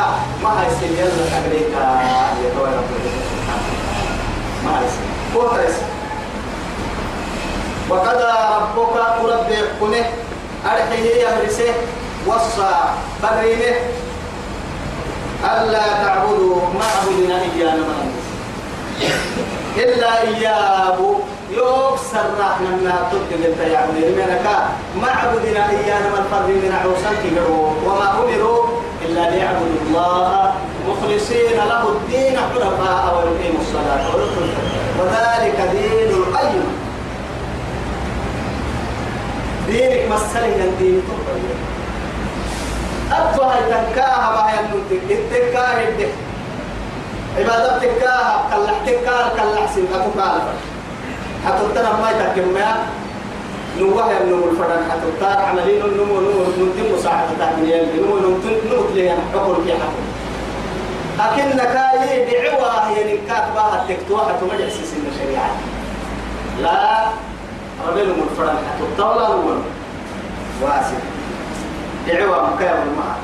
ما 0.43 0.49
هاي 0.61 0.67
سيل 0.79 0.99
يلا 0.99 1.09
تقبلك 1.29 1.71
يا 1.71 2.61
ربي 2.61 3.09
ما 4.65 4.79
هاي 4.79 4.85
سيل 4.89 5.37
هو 5.41 5.47
ترس 5.47 5.73
وقد 7.89 8.23
ربك 8.61 9.29
ربي 9.33 9.55
قنه 9.81 10.05
أرحيه 10.65 11.15
يهرسه 11.25 11.73
وصى 12.27 12.71
برينه 13.23 13.75
ألا 15.43 16.03
تعبدوا 16.03 16.55
ما 16.55 16.85
عبدنا 16.99 17.41
إيانا 17.41 17.75
من 17.75 18.11
إلا 19.77 20.21
إياه 20.21 20.97
يكسر 21.51 21.97
سرح 22.11 22.59
من 22.61 22.91
تبقى 23.11 23.47
قلت 23.47 23.59
يعبد 23.73 23.97
لمنك 23.97 24.45
ما 25.01 25.09
عبدنا 25.11 25.69
إيانا 25.69 26.09
من 26.09 26.23
فرد 26.31 26.49
من 26.49 26.73
عوسان 26.83 27.15
كبروا 27.23 27.69
وما 27.85 28.11
أمروا 28.17 28.65
إلا 29.05 29.29
ليعبدوا 29.29 29.81
الله 29.87 30.53
مخلصين 30.89 31.55
له 31.57 31.83
الدين 31.89 32.37
حنفاء 32.37 33.03
ويقيموا 33.15 33.61
الصلاة 33.61 34.03
وذلك 34.99 35.69
دين 35.71 36.09
القيم 36.09 36.63
دينك 39.67 40.11
مسلنا 40.11 40.65
دين 40.79 41.01
تبقى 41.07 41.55
أتوا 43.13 43.45
هاي 43.45 43.61
تكاها 43.69 44.27
ما 44.35 44.41
هي 44.51 44.57
كنت 44.73 45.11
التكاها 45.11 45.81
يده 45.81 46.09
عبادة 47.39 47.77
تكاها 47.79 48.43
كلح 48.51 48.75
تكاها 48.85 49.29
كلح 49.29 49.71
سين 49.75 49.87
أتوكال 49.93 50.41
حتوتنا 51.45 51.91
ما 52.01 52.09
يتكلم 52.11 52.53
ما 52.53 52.77
نوه 53.79 54.11
يا 54.13 54.23
نمو 54.23 54.49
الفرن 54.49 54.81
حتوتار 54.91 55.45
عملين 55.45 55.79
نمو 55.97 56.19
نمو 56.21 56.41
نمتم 56.57 56.85
مساعدة 56.93 57.27
تعملين 57.39 57.83
نمو 58.01 58.15
نمتم 58.15 58.49
نمت 58.71 58.91
ليه 58.95 59.11
حكم 59.11 59.63
في 59.63 59.73
حكم 59.73 60.03
أكن 61.19 61.57
كاي 61.57 62.27
دعوة 62.43 62.83
هي 62.87 63.13
نكات 63.13 63.43
بها 63.55 63.85
تكتوا 63.89 64.19
حتو 64.25 64.45
مجلس 64.45 64.73
سن 64.73 65.03
الشريعة 65.13 65.49
لا 66.63 67.03
ربنا 67.89 68.05
من 68.13 68.29
فرن 68.37 68.47
حتو 68.57 68.83
الطاولة 68.85 69.27
الأول 69.27 69.57
واسع 70.61 70.97
يعوى 72.07 72.37
كيف 72.59 72.69
الماء 72.85 73.15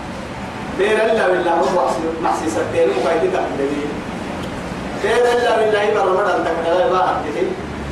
بير 0.80 0.98
الله 0.98 1.26
بالله 1.28 1.54
هو 1.54 1.78
محسي 2.24 2.48
سكتين 2.50 2.90
وقايد 2.90 3.22
تقدمين 3.34 3.90
بير 5.04 5.26
الله 5.38 5.54
بالله 5.58 5.82
يبر 5.84 6.08
مرة 6.14 6.34
تقدر 6.46 6.90
ما 6.94 7.02
أبتدي 7.12 7.46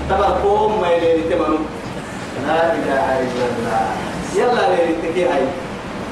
تبر 0.10 0.30
قوم 0.44 0.82
ما 0.82 0.90
يلي 0.90 1.24
تمنو 1.30 1.60
لا 2.48 2.74
إله 2.74 3.06
إلا 3.24 3.46
الله 3.54 3.86
يلا 4.36 4.64
لي 4.74 4.94
تكي 5.06 5.24
هاي 5.30 5.44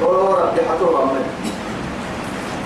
قولوا 0.02 0.36
ربي 0.46 0.62
حطوا 0.70 1.04
أمري 1.04 1.26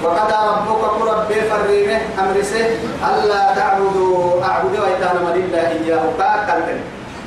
وقد 0.03 0.31
ربك 0.33 0.91
رب 1.07 1.29
فريمه 1.51 1.99
أمرسه 2.19 2.67
ألا 3.07 3.41
تعبدوا 3.55 4.43
أعبد 4.43 4.73
وإتانا 4.79 5.19
من 5.21 5.35
الله 5.45 5.65
إياه 5.79 6.05
كاكالتن 6.19 6.79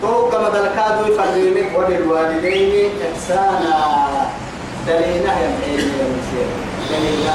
توقع 0.03 0.39
مدلكادو 0.43 1.05
فريمه 1.19 1.67
وبالوالدين 1.77 2.91
إحسانا 3.07 3.79
دلينا 4.87 5.33
يا 5.41 5.49
محيي 5.53 5.79
يا 5.79 6.07
مسير 6.13 6.49
دلينا 6.91 7.35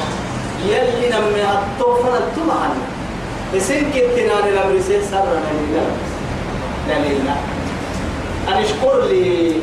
يلي 0.69 1.05
نمي 1.13 1.41
الطوفة 1.43 2.17
الطمعنا 2.17 2.79
إسن 3.57 3.91
كتنا 3.91 4.37
لنبرسي 4.45 5.01
سر 5.11 5.27
دلينا 5.45 5.83
دلينا 6.87 7.35
أن 8.47 8.53
اشكر 8.53 9.05
لي 9.09 9.53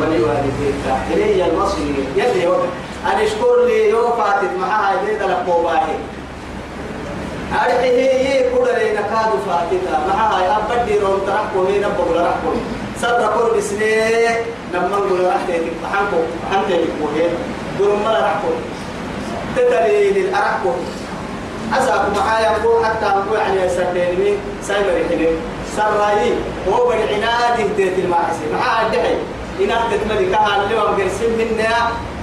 ولوالديك 0.00 0.74
إلي 1.12 1.44
المصير 1.46 1.94
يلي 2.16 2.42
يوم 2.42 2.62
أن 3.06 3.18
اشكر 3.20 3.64
لي 3.66 3.88
يوم 3.90 4.08
فاتت 4.18 4.50
معها 4.60 4.92
يدي 5.02 5.18
دلق 5.18 5.44
موباهي 5.48 5.96
أرحيه 7.52 8.00
يكود 8.38 8.68
لي 8.68 8.92
نكاد 8.92 9.30
فاتتا 9.48 10.06
معها 10.08 10.36
يأبدي 10.44 10.98
رون 10.98 11.20
ترحكو 11.26 11.58
هنا 11.64 11.88
بغل 11.88 12.20
رحكو 12.20 12.50
سر 13.00 13.08
قرب 13.08 13.60
سنيه 13.60 14.44
لما 14.74 14.88
نقول 14.88 15.24
رحت 15.26 15.48
يتحنكو 15.48 16.20
أنت 16.52 16.70
يكوه 16.70 17.30
قول 17.78 17.98
ما 18.04 18.18
رحكو 18.18 18.48
تتري 19.56 20.10
للأرحكو 20.10 20.70
أساكم 21.78 22.12
معايا 22.18 22.48
قول 22.64 22.84
حتى 22.84 23.06
أقول 23.06 23.38
عليه 23.46 23.60
يعني 23.60 23.68
سردين 23.70 24.20
مين 24.20 24.36
سايبر 24.62 24.98
يحنين 24.98 25.36
سرائي 25.76 26.32
هو 26.68 26.88
بالعناد 26.88 27.58
يهديت 27.58 27.98
المعسي 27.98 28.40
معاه 28.52 28.86
الدحي 28.86 29.14
إن 29.60 29.70
أخذت 29.70 30.00
ملكة 30.10 30.62
اللي 30.64 30.74
وقرسين 30.78 31.30
منا 31.38 31.68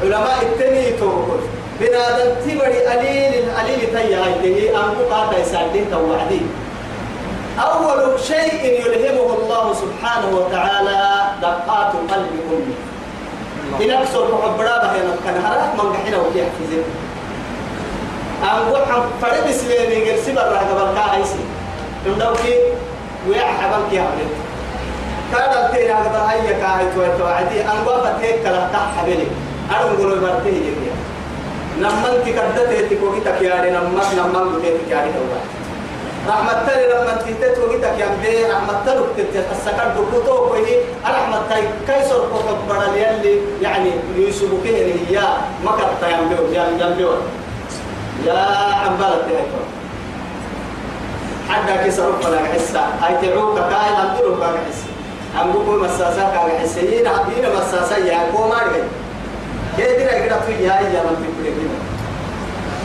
علماء 0.03 0.37
التني 0.41 0.91
توقف 0.99 1.39
بنادم 1.79 2.35
تبري 2.41 2.79
قليل 2.85 3.33
القليل 3.43 3.89
تيهايته 3.93 4.69
أنكو 4.79 5.03
قاطع 5.13 5.43
سردين 5.43 5.85
توعدين 5.91 6.49
أول 7.59 8.19
شيء 8.27 8.63
يلهمه 8.85 9.33
الله 9.33 9.73
سبحانه 9.73 10.35
وتعالى 10.37 11.21
دقات 11.41 11.93
قلب 12.11 12.29
أمي 12.51 12.75
إن 13.85 13.91
أكثر 14.01 14.27
محبرابة 14.33 14.83
هنا 14.83 15.15
كان 15.25 15.41
هرات 15.45 15.73
من 15.77 15.93
قحنا 15.93 16.17
وكيح 16.17 16.47
في 16.57 16.75
ذلك 16.75 16.85
أنقول 18.43 18.79
عن 18.81 19.09
فرد 19.21 19.51
سليني 19.51 20.11
قرسي 20.11 20.31
برا 20.33 20.57
قبل 20.59 20.99
كاهيسي 20.99 21.39
ندوكي 22.07 22.57
ويا 23.29 23.41
حبان 23.45 23.81
كي 23.91 23.99
عملت 23.99 24.35
كان 25.31 25.65
التين 25.65 25.91
هذا 25.91 26.09
برهاي 26.11 26.53
كاهيت 26.61 26.97
ويتوعدي 26.97 27.61
أنقول 27.61 28.01
فتيك 28.03 28.43
كلا 28.43 28.67
تحبيني 28.73 29.27
أنا 29.71 29.91
نقول 29.93 30.19
برتيه 30.19 30.51
جميع 30.51 30.93
نمان 31.79 32.23
تكدت 32.25 32.93
تكوكي 32.93 33.19
تكياري 33.25 33.69
نمان 33.71 34.15
نمان 34.17 34.61
تكياري 34.63 35.09
دوبات 35.11 35.54
رحمت 36.29 36.57
تري 36.69 36.83
لما 36.93 37.13
تنتت 37.25 37.55
وقتك 37.61 37.93
يا 38.01 38.07
بدي 38.17 38.45
رحمت 38.51 38.75
تلوك 38.85 39.07
تنتت 39.17 39.45
السكر 39.51 39.85
دكتور 39.97 40.49
كوي 40.49 40.75
رحمت 41.05 41.41
تاي 41.49 41.63
كيسر 41.87 42.21
كوكب 42.33 42.57
برالي 42.69 43.09
اللي 43.11 43.33
يعني 43.61 43.91
يوسف 44.15 44.47
كهري 44.63 44.95
يا 45.11 45.25
مكت 45.65 45.91
تايم 46.01 46.29
بيو 46.29 46.45
يا 46.53 46.63
يا 46.81 46.87
بيو 46.97 47.11
يا 48.25 48.39
عبالة 48.85 49.21
تايم 49.29 49.47
حتى 51.49 51.83
كيسر 51.83 52.09
كنا 52.23 52.39
حسة 52.53 52.81
أي 53.07 53.13
تعوك 53.21 53.55
كاي 53.59 53.87
لك 53.97 54.17
كاي 54.17 54.57
حسة 54.65 54.89
أمدلو 55.41 55.83
مساسا 55.83 56.23
كاي 56.33 56.59
حسة 56.59 56.81
ينا 56.81 57.13
ينا 57.37 57.49
مساسا 57.59 57.97
يا 57.97 58.17
كومار 58.33 58.65
كي 58.73 58.81
كيدنا 59.77 60.19
كده 60.25 60.35
تقول 60.41 60.57
يا 60.65 60.73
يا 60.93 61.01
من 61.05 61.17
تقول 61.21 61.45
كده 61.45 61.77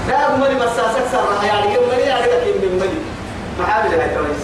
ده 0.09 0.35
أمري 0.35 0.55
مساسا 0.55 1.01
سر 1.13 1.47
يعني 1.47 1.75
يوم 1.75 1.85
مري 1.93 2.03
يعني 2.03 2.27
كده 2.27 2.53
من 2.63 2.79
مري 2.81 3.20
محابل 3.61 3.93
يا 3.93 4.07
تويس 4.15 4.43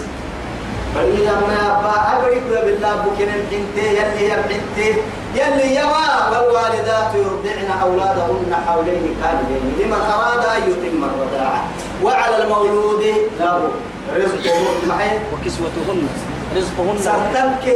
بني 0.95 1.25
لما 1.25 1.57
أبا 1.71 1.93
أبرك 2.17 2.41
بالله 2.51 2.95
بكين 3.05 3.27
الحنتي 3.27 3.59
يلي 3.97 4.25
يبحنتي 4.25 4.89
يلي 5.35 5.75
يما 5.75 6.07
والوالدات 6.37 7.11
يرضعن 7.15 7.69
أولادهن 7.81 8.51
حولين 8.67 9.05
كاملين 9.21 9.63
لمن 9.79 10.01
أراد 10.13 10.45
أن 10.45 10.63
يتم 10.71 10.99
الرضاعة 11.03 11.63
وعلى 12.03 12.43
المولود 12.43 13.03
له 13.39 13.69
رزقهن 14.15 14.65
معي 14.89 15.19
وكسوتهن 15.33 16.07
رزقهن 16.55 16.97
سرتمك 17.03 17.67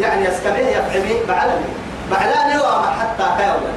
يعني 0.00 0.24
يسكبه 0.26 0.58
يفعمي 0.58 1.12
بعلمي 1.28 1.68
بعلاني 2.10 2.60
وما 2.60 2.90
حتى 3.00 3.24
كاولا 3.38 3.72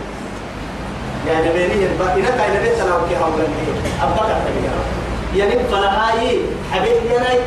يعني 1.28 1.54
بيني 1.54 1.86
الباقي 1.86 2.22
نتا 2.22 2.46
إلى 2.48 2.60
بيت 2.70 2.78
سلام 2.78 3.02
كي 3.10 3.16
هاولا 3.16 3.48
أبقى 4.04 4.26
تبقى 4.26 4.85
يعني 5.38 5.54
فلهاي 5.72 6.40
حبيب 6.72 6.98
يناي 7.12 7.40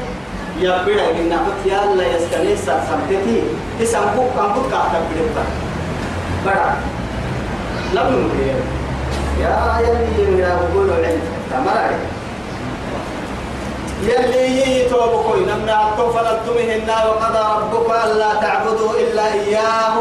يا 0.61 0.83
بيرا 0.85 1.03
من 1.13 1.29
نعمت 1.29 1.61
يا 1.67 1.85
الله 1.85 2.05
يستني 2.07 2.57
سامتتي 2.57 3.43
تسامكو 3.81 4.23
كامكو 4.37 4.63
كاتا 4.71 5.01
بيرتا 5.15 5.45
برا 6.47 6.71
لم 7.95 8.07
نقول 8.15 8.49
يا 9.41 9.79
يلي 9.85 10.31
من 10.37 10.43
أقول 10.45 10.87
العلم 10.89 11.21
تمرأي 11.51 11.97
يلي 14.03 14.79
يتوبكوا 14.81 15.37
نمنا 15.37 15.73
عطوا 15.73 16.13
فلتمهن 16.13 16.91
وقضى 17.07 17.45
ربك 17.63 17.91
ألا 18.05 18.35
تعبدوا 18.35 18.93
إلا 19.01 19.33
إياه 19.33 19.97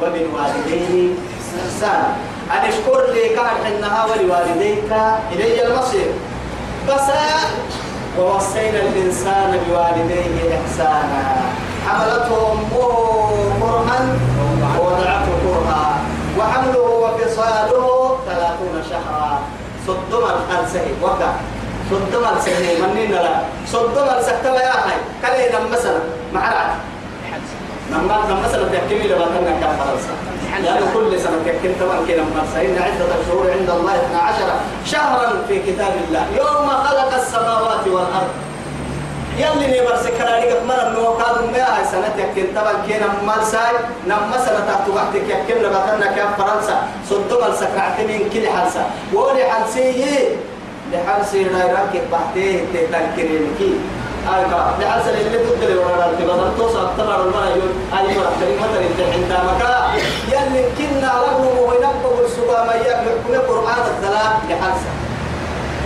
وبالوالدين 0.00 1.16
إحسانا 1.66 2.16
أن 2.52 2.68
اشكر 2.68 3.12
لي 3.14 3.28
كان 3.28 3.56
حنها 3.64 4.04
ولوالديك 4.06 4.92
إلي 5.32 5.66
المصير 5.66 6.06
بس 6.88 7.08
ووصينا 8.18 8.80
الإنسان 8.80 9.60
بوالديه 9.68 10.58
إحسانا 10.60 11.22
حملته 11.88 12.52
أمه 12.52 12.98
كرها 13.60 14.18
ووضعته 14.80 15.32
كرها 15.44 15.98
وحمله 16.38 16.78
وفصاله 16.80 18.16
ثلاثون 18.26 18.76
شهرا 18.90 19.40
صدم 19.86 20.24
الأنسه 20.36 20.82
وقع 21.02 21.32
صدم 21.90 22.22
السهني 22.36 22.82
منين 22.82 23.10
لا 23.10 23.40
صدم 23.66 24.06
السهتم 24.18 24.54
يا 24.54 24.70
أخي 24.70 24.96
كلينا 25.26 25.58
مثلا 25.72 25.98
مع 26.34 26.50
لما 27.92 28.16
مثلا 28.24 28.48
سنة 28.52 28.68
تحكمي 28.72 29.04
لباتنا 29.08 29.50
كان 29.60 29.76
فرنسا 29.84 30.12
لأنه 30.62 30.86
كل 30.94 31.20
سنة 31.20 31.36
تحكم 31.46 31.72
طبعا 31.80 31.98
كده 32.08 32.22
فرنسا 32.34 32.60
إن 32.68 32.74
عدة 32.82 33.06
الشهور 33.20 33.46
عند 33.50 33.70
الله 33.70 33.94
12 33.94 34.44
شهرا 34.86 35.28
في 35.48 35.58
كتاب 35.66 35.92
الله 36.08 36.26
يوم 36.36 36.68
خلق 36.68 37.14
السماوات 37.14 37.86
والأرض 37.88 38.32
يلي 39.38 39.66
نيبر 39.66 39.96
سكرانيك 39.96 40.56
مرة 40.68 40.88
نو 40.92 41.16
كادو 41.18 41.46
ما 41.52 41.62
هاي 41.76 41.84
سنة 41.84 42.08
تحكم 42.18 42.46
طبعا 42.56 42.74
كده 42.88 43.06
مرساي 43.26 43.74
نما 44.08 44.36
سنة 44.46 44.60
تحت 44.68 44.88
وقت 44.94 45.14
تحكم 45.28 45.58
لباتنا 45.64 46.06
كان 46.16 46.28
فرنسا 46.38 46.76
صدو 47.10 47.40
مرسا 47.40 47.66
كعتمين 47.76 48.30
كل 48.32 48.44
حلسا 48.48 48.84
ولي 49.14 49.44
حلسيه 51.04 51.42
لا 51.50 51.58
يركب 51.66 52.04
بحتيه 52.12 52.58
تتنكرين 52.74 53.46
كي 53.58 53.74
أيكا 54.28 54.60
لعسل 54.80 55.08
اللي 55.20 55.38
تدري 55.38 55.74
ولا 55.78 56.06
رأنت 56.06 56.22
بدل 56.22 56.56
توسع 56.58 56.78
تمر 56.98 57.20
المرة 57.24 57.46
يقول 57.48 57.70
أي 57.98 58.16
مرة 58.18 58.32
كلمة 58.40 58.66
تنتهي 58.76 59.12
عند 59.14 59.32
مكا 59.32 59.94
يلي 60.32 60.64
كنا 60.78 61.00
له 61.00 61.38
وينبه 61.62 62.26
السبا 62.26 62.62
ما 62.66 62.74
يأكل 62.74 63.10
كل 63.28 63.36
قرآن 63.38 63.80
الثلاث 63.94 64.32
لحسن 64.50 64.92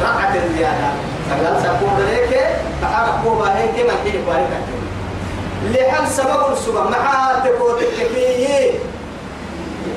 رعة 0.02 0.34
الزيادة 0.44 0.90
سجل 1.30 1.62
سكون 1.62 1.92
ذلك 2.04 2.50
تعالى 2.82 3.12
قوبا 3.24 3.58
هيك 3.58 3.86
ما 3.86 3.94
كيف 4.04 4.16
بارك 4.26 4.50
لحن 5.72 6.06
سبب 6.06 6.52
السبا 6.52 6.80
ما 6.82 7.42
تكوتك 7.44 7.82
إيه 7.98 8.08
فيه 8.08 8.46
إيه؟ 8.54 8.72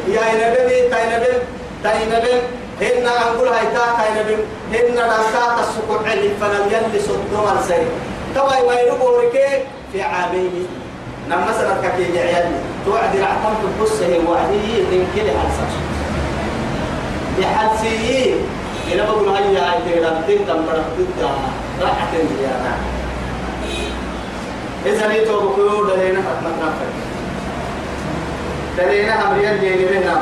يا 0.07 0.19
إيه 0.29 0.63
نبي 0.63 0.73
يا 0.73 1.39
تاينبل 1.83 2.41
هن 2.81 3.07
أنقول 3.07 3.47
هاي 3.47 3.65
تا 3.65 3.95
تاينبل 3.97 4.39
هن 4.73 4.99
راسات 5.03 5.59
السكوت 5.67 6.05
علي 6.07 6.29
فلن 6.41 6.65
يلي 6.71 6.99
صدوم 7.03 7.57
الزيت 7.59 7.87
توا 8.35 8.65
ما 8.67 8.81
ينبورك 8.81 9.65
في 9.93 10.01
عامين 10.01 10.67
نعم 11.29 11.39
مثلا 11.49 11.87
كي 11.97 12.15
يعيني 12.15 12.55
توعد 12.85 13.15
العقام 13.15 13.53
تبصه 13.63 14.07
وعدي 14.29 14.81
من 14.91 15.11
كل 15.15 15.21
حلسة 15.39 15.79
بحلسيين 17.39 18.35
إلى 18.87 19.01
بقول 19.01 19.29
هيا 19.29 19.61
هاي 19.61 19.77
تقدر 19.85 20.21
تقدر 20.27 20.81
تقدر 20.97 21.31
راح 21.81 22.05
تنزل 22.13 22.43
يا 22.43 22.59
نعم 22.63 22.81
إذا 24.85 25.07
ليتوا 25.07 25.41
بقول 25.41 25.87
دلينا 25.87 26.19
حتمتنا 26.19 26.73
فيه 26.79 27.09
دلينا 28.83 29.27
أمريا 29.31 29.51
اللي 29.51 29.75
لنا 29.85 30.05
نعم. 30.05 30.17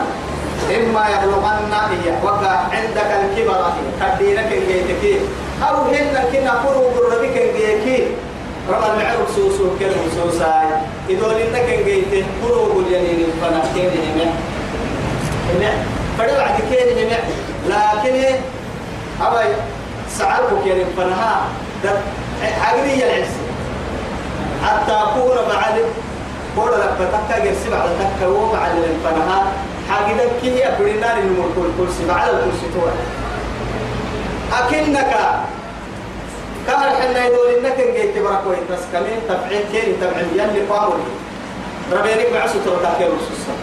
إما 0.69 1.05
يبلغن 1.09 1.73
إياه 1.73 2.23
وقع 2.25 2.57
عندك 2.71 3.07
الكبر 3.23 3.73
تدينك 3.99 4.47
الكيتكين 4.51 5.19
أو 5.63 5.75
هنا 5.89 6.23
كنا 6.33 6.53
كرو 6.63 6.89
بالربيك 6.97 7.37
الجيكي 7.37 8.03
رب 8.69 8.83
العرب 8.99 9.27
سوسو 9.35 9.63
كن 9.79 9.87
سوساي 10.15 10.69
إذا 11.09 11.27
لنا 11.27 11.59
كن 11.59 11.83
جيت 11.85 12.25
كرو 12.41 12.65
بالجنين 12.73 13.27
فنا 13.41 13.61
كن 13.73 13.79
هنا 13.79 14.25
هنا 15.53 15.71
فدا 16.17 16.37
بعد 16.37 16.57
كين 16.71 16.97
هنا 16.97 17.17
لكن 17.73 18.13
إيه؟ 18.15 18.39
أبا 19.21 19.41
سعرك 20.17 20.49
كين 20.63 20.85
فنها 20.97 21.41
ده 21.83 21.89
عقلي 22.61 22.93
العز 22.95 23.33
حتى 24.65 25.05
كورة 25.15 25.41
معلم 25.53 25.87
كورة 26.55 26.75
لبتك 26.75 27.37
جرسي 27.43 27.69
بعد 27.71 27.89
تك 27.99 28.27
ومعلم 28.27 28.93
فنها 29.03 29.43
حاجة 29.89 30.17
كي 30.41 30.67
أبرنا 30.67 31.19
للمركول 31.19 31.67
كرسي 31.77 32.05
بعد 32.07 32.29
الكرسي 32.29 32.67
توعد 32.75 33.26
أكنك 34.53 35.17
كهر 36.67 36.89
حنا 36.89 37.25
يدول 37.27 37.47
إنك 37.59 37.75
نجيت 37.79 38.17
بركوا 38.17 38.53
بس 38.71 38.79
كمين 38.93 39.19
تبعين 39.27 39.63
كين 39.71 39.97
تبعين 40.01 40.27
يلي 40.33 40.61
قاموا 40.69 40.95
ربينك 41.91 42.27
بعسو 42.33 42.59
تبتاكي 42.65 43.03
رسوسا 43.03 43.53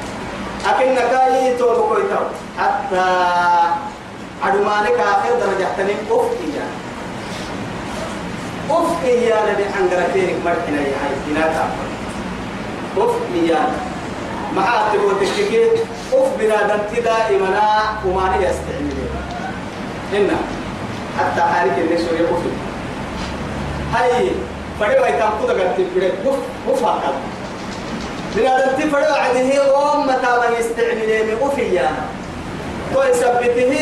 أكنك 0.70 1.10
أي 1.12 1.56
توبكوا 1.56 1.98
يتو 1.98 2.24
حتى 2.58 3.04
عدمانك 4.42 4.98
آخر 5.00 5.30
درجة 5.40 5.68
تنين 5.76 5.96
أفكي 6.10 6.52
يعني 6.52 6.74
أفكي 8.70 9.24
يا 9.26 9.36
نبي 9.52 9.64
حنقرتينك 9.74 10.36
مرحنا 10.44 10.80
يا 10.80 10.96
حيث 11.04 11.36
لا 11.36 11.40
تعمل 11.52 11.88
أفكي 12.96 13.46
يا 13.48 13.62
معاتب 14.56 15.00
وتشكيك 15.04 15.72
أف 16.12 16.28
بنا 16.38 16.62
دائما 17.04 17.48
آه، 17.58 18.08
وما 18.08 18.26
نيستعملين 18.36 19.10
إنه 20.14 20.36
حتى 21.18 21.42
حالك 21.42 21.76
الناس 21.78 22.00
ويقفل 22.12 22.52
هاي 23.94 24.30
فدي 24.80 24.96
باي 25.00 25.12
تنقض 25.12 25.50
قد 25.50 25.70
تبري 25.78 26.10
وف 26.26 26.36
وف 26.68 26.82
هكذا 26.84 27.14
من 28.36 28.46
هذا 28.46 28.70
التفرع 28.70 29.12
عده 29.22 29.74
وام 29.78 30.00
متى 30.06 30.30
ما 30.40 30.48
يستعمل 30.58 31.26
من 31.26 31.36
وفيا 31.42 31.88
توي 32.94 33.14
سبته 33.14 33.74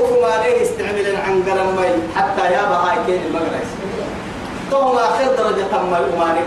وفما 0.00 0.32
ليه 0.42 0.60
يستعمل 0.62 1.06
عن 1.26 1.34
قلم 1.46 1.68
مي 1.78 1.90
حتى 2.16 2.52
يا 2.54 2.62
بهاي 2.62 2.96
كين 3.06 3.22
المغرس 3.26 3.70
توهم 4.70 4.96
آخر 4.96 5.26
درجة 5.38 5.64
تم 5.72 5.94
الأمانك 5.94 6.46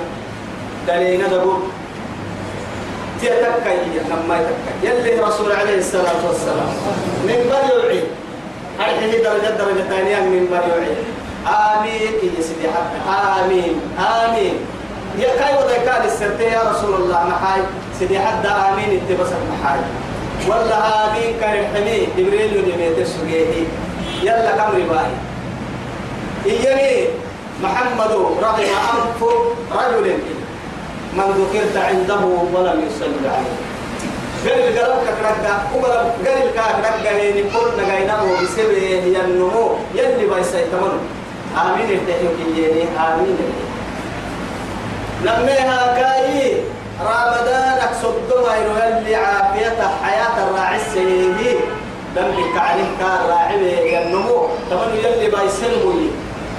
دلينا 0.88 1.28
دبور 1.28 1.62
تيتكي 3.22 3.80
يا 3.96 4.04
كم 4.10 4.28
ما 4.30 4.36
يتكي 4.38 4.94
يلي 5.12 5.20
رسول 5.22 5.52
عليه 5.52 5.78
الصلاة 5.78 6.28
والسلام 6.28 6.70
من 7.24 7.52
بل 7.52 7.70
يوعي 7.74 8.04
هذه 8.80 9.06
هي 9.12 9.24
درجة 9.24 9.50
درجة 9.58 9.84
ثانية 9.90 10.16
من 10.16 10.44
مريوعي 10.52 10.96
آمين 11.46 12.02
يا 12.02 12.42
سيدي 12.42 12.68
حتى 12.68 12.98
آمين 13.46 13.74
آمين 14.00 14.56
يا 15.20 15.28
كاي 15.36 15.80
كان 15.86 16.04
للسرتي 16.04 16.44
يا 16.44 16.62
رسول 16.72 16.94
الله 17.02 17.24
محاي 17.28 17.62
سيدي 18.00 18.20
حتى 18.20 18.48
آمين 18.48 19.00
انت 19.02 19.20
بس 19.22 19.28
محاي 19.54 19.80
ولا 20.48 21.06
آمين 21.08 21.40
كان 21.42 21.54
الحمي 21.60 22.08
جبريل 22.18 22.70
يميت 22.70 22.98
السجيهي 23.00 23.64
يلا 24.22 24.52
كم 24.52 24.70
رباي 24.72 25.12
إيجاني 26.46 27.06
محمد 27.64 28.12
رغم 28.42 28.56
أنف 28.56 29.24
رجل 29.72 30.14
من 31.14 31.32
ذكرت 31.52 31.78
عنده 31.78 32.26
ولم 32.54 32.82
يصلي 32.88 33.30
عليه 33.30 33.56
قال 34.46 34.66
قرب 34.78 35.06
كركا 35.06 35.52
وقال 35.76 36.42
قال 36.58 36.76
كركا 36.84 37.12
هي 37.18 37.42
نقول 37.44 37.70
نغاينا 37.78 38.22
وبسبه 38.22 38.78
هي 38.78 39.00
النمو 39.26 39.76
يلي 39.96 40.26
بايسا 40.30 40.60
يتمنو 40.62 41.00
آمين 41.62 41.90
التحيوك 41.90 42.38
يلي 42.56 42.84
آمين 43.06 43.38
لما 45.26 45.54
هاكاي 45.70 46.58
رمضانك 47.02 47.92
صدما 48.02 48.56
يلي 48.56 49.16
عافية 49.16 49.80
حياة 50.04 50.36
الراعي 50.50 50.76
السيدي 50.76 51.52
دمك 52.16 52.56
عليه 52.58 52.90
كان 53.00 53.20
راعي 53.30 54.04
النمو 54.04 54.48
تمنو 54.70 54.96
يلي 55.04 55.30
بايسلمو 55.32 55.92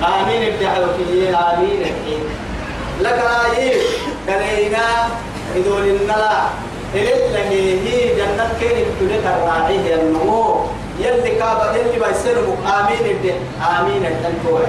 آمين 0.07 0.43
التحيوك 0.43 0.97
يلي 1.09 1.29
آمين 1.29 1.71
التحيوك 1.83 2.31
لك 3.01 3.21
آيه 3.57 3.81
قلينا 4.29 4.87
إذول 5.57 5.83
النلا 5.83 6.31
إلينا 6.97 7.41
هي 7.49 8.15
جنة 8.17 8.47
كين 8.61 8.87
تلت 9.01 9.25
الراعي 9.27 9.79
هي 9.85 9.95
النمو 9.95 10.61
يلي 11.01 11.31
كابا 11.31 11.67
يلي 11.77 11.99
بيسلمك 12.01 12.57
آمين 12.77 13.05
الدين 13.17 13.39
آمين 13.69 14.05
الدين 14.07 14.67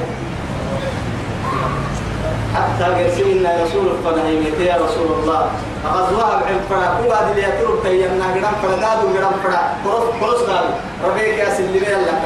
حتى 2.56 2.84
قرسلنا 2.96 3.64
رسول 3.64 3.86
الفنهيمة 3.88 4.60
يا 4.62 4.76
رسول 4.76 5.08
الله 5.22 5.50
أغزوها 5.86 6.42
بعلم 6.42 6.62
فرا 6.70 6.98
كل 7.02 7.08
هذه 7.12 7.30
اللي 7.32 7.44
يترب 7.44 7.80
تيامنا 7.84 8.26
قرام 8.26 8.56
فرا 8.64 8.76
دادو 8.76 9.08
قرام 9.18 9.34
فرا 9.44 9.62
قرص 9.86 10.04
قرص 10.22 10.42
دادو 10.42 10.72
ربيك 11.08 11.38
يا 11.40 11.50
سلمي 11.58 11.80
لك 11.80 12.22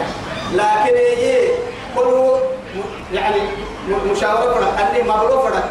لكن 0.53 0.95
إيه 0.95 1.49
قلوا 1.97 2.37
يعني 3.13 3.37
مشاورة 4.11 4.53
فرا 4.53 4.67
أني 4.81 5.01
مبلو 5.03 5.39
فرا 5.41 5.63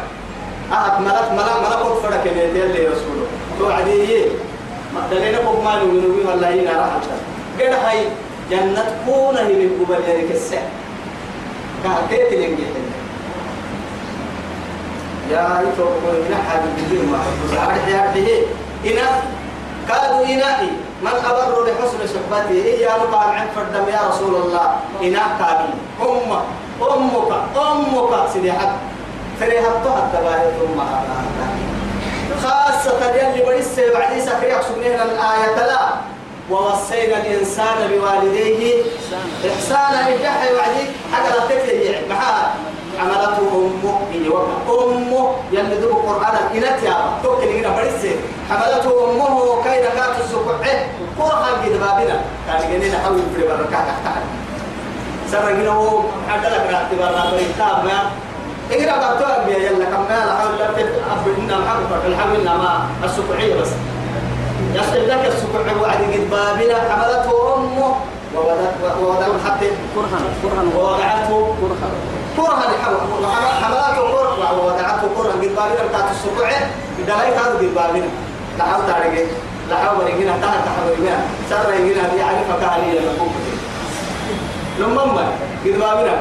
أهد 0.71 1.01
ملك 1.01 1.27
ملك 1.31 1.67
ملك 1.67 2.01
فرا 2.03 2.17
كنيتين 2.23 2.71
لي 2.71 2.87
رسول 2.87 3.20
توعدي 3.59 3.91
دليل 5.11 5.35
ما 5.43 5.75
نؤمن 5.81 6.23
بها 6.23 6.33
الله 6.35 6.49
إلى 6.49 6.69
رحمة 6.69 7.17
قال 7.59 7.73
هاي 7.85 8.05
جنة 8.51 8.95
كونة 9.05 9.43
من 9.43 9.69
قبل 9.85 9.97
ذلك 10.07 10.31
السحر 10.31 10.69
كهتيت 11.83 12.33
لنجح 12.33 12.69
يا 15.31 15.43
يتوقع 15.65 16.13
من 16.13 16.33
أحد 16.41 16.61
الدين 16.77 17.13
واحد 17.13 17.87
يا 17.87 18.11
به 18.15 18.41
إنا 18.91 19.09
كادوا 19.89 20.25
إنائي 20.25 20.71
من 21.01 21.15
أبر 21.25 21.65
لحسن 21.67 21.99
صحبته 22.13 22.51
إيه 22.51 22.81
يا 22.85 22.95
رب 23.03 23.15
عن 23.15 23.47
فردم 23.55 23.89
يا 23.91 23.99
رسول 24.09 24.35
الله 24.35 24.75
إنا 25.01 25.21
كابين 25.39 25.75
أمك 26.01 26.43
أمك 26.81 27.31
أمك 27.57 28.29
سيدي 28.33 28.51
حد 28.53 28.75
سيدي 29.39 29.57
حد 29.57 29.83
تهد 29.83 30.05
تباهي 30.13 30.47
أمها 30.73 31.03
خاصة 32.43 33.11
يلي 33.15 33.45
بريس 33.45 33.67
في 33.67 34.21
سكريك 34.21 34.57
سبنينا 34.61 35.03
الآية 35.03 35.55
لا 35.67 35.79
ووصينا 36.51 37.17
الإنسان 37.17 37.75
بوالديه 37.89 38.81
إحسانا 39.55 40.09
إجاحة 40.15 40.53
وعدي 40.55 40.83
حتى 41.13 41.29
لا 41.31 41.45
تكتب 41.49 41.79
يعني. 41.79 42.07
معها 42.09 42.53
عملته 42.99 43.37
أمه 43.85 43.99
إني 44.15 44.29
وقع 44.29 44.83
أمه 44.85 45.35
يلي 45.51 45.75
ذو 45.75 45.89
القرآن 45.89 46.35
إنت 46.55 46.83
يا 46.83 46.95
توكل 47.23 47.47
هنا 47.47 47.69
بريس 47.75 48.13
حملته 48.49 49.09
أمه 49.11 49.63
كي 49.63 49.69
نكات 49.79 50.15
السقعة 50.25 50.63
إيه؟ 50.65 50.87
قرها 51.19 51.61
في 51.63 51.69
دبابنا 51.69 52.21
كان 52.47 52.71
جنين 52.71 52.93
حول 53.03 53.19
في 53.35 53.41
البركات 53.41 53.85
تحت 54.05 54.15
سرقنا 55.31 55.69
هو 55.69 55.99
عدلك 56.29 56.67
راح 56.71 56.81
تبرنا 56.91 57.31
بريتابنا 57.31 58.09
إن 58.71 58.77
إيه 58.77 58.91
قد 58.91 59.19
تعب 59.19 59.49
يا 59.49 59.57
يلا 59.57 59.85
كم 59.85 60.03
قال 60.11 60.29
حول 60.31 60.53
الحب 60.61 61.23
إن 61.37 61.49
الحب 61.49 61.81
الحب 62.07 62.33
إنما 62.35 62.87
السكعية 63.03 63.61
بس 63.61 63.67
يسأل 64.73 65.09
لك 65.09 65.25
السكع 65.25 65.81
وعد 65.81 65.97
قد 65.97 66.29
بابلة 66.31 66.75
حملته 66.89 67.55
أمه 67.55 67.95
ووضعه 68.99 69.45
حتى 69.47 69.65
كرها 69.95 70.19
كرها 70.43 70.63
ووضعته 70.77 71.55
كرها 71.61 71.89
كرها 72.37 72.89
حملته 73.61 74.11
كرها 74.11 74.51
ووضعته 74.51 75.07
كرها 75.17 75.31
قد 75.31 75.55
بابلة 75.55 75.85
بتاعت 75.89 76.11
السكع 76.11 76.51
دلائل 77.07 77.33
هذا 77.33 77.49
قد 77.59 77.73
بابلة 77.75 78.09
لحاول 78.59 78.85
تعرقه 78.87 79.25
لحاول 79.71 80.07
يجينا 80.07 80.31
تحت 80.41 80.57
تحاول 80.65 80.93
يجينا 80.99 81.17
سر 81.49 81.73
يجينا 81.73 82.13
يعرفك 82.13 82.63
عليه 82.71 82.99
لما 82.99 83.11
كنت 83.19 83.53
لما 84.79 85.05
ما 85.05 85.21
قد 85.65 85.79
بابلة 85.79 86.17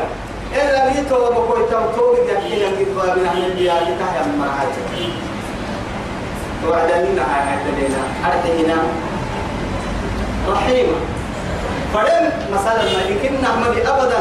إلا 0.53 0.93
هي 0.93 1.05
توبة 1.05 1.35
كويتا 1.51 1.79
وتوبة 1.79 2.21
كتبا 2.27 3.15
من 3.15 3.27
عن 3.33 3.37
البيار 3.39 3.79
تحيا 4.01 4.23
من 4.27 4.39
مرحلة 4.39 5.11
وعدا 6.69 6.97
لنا 7.07 7.23
عاد 7.23 7.63
لنا 7.79 8.03
أرتهنا 8.27 8.77
رحيمة 10.49 10.93
فلن 11.95 12.25
ما 12.53 12.61
لكن 13.11 13.35
نعمل 13.43 13.81
أبدا 13.87 14.19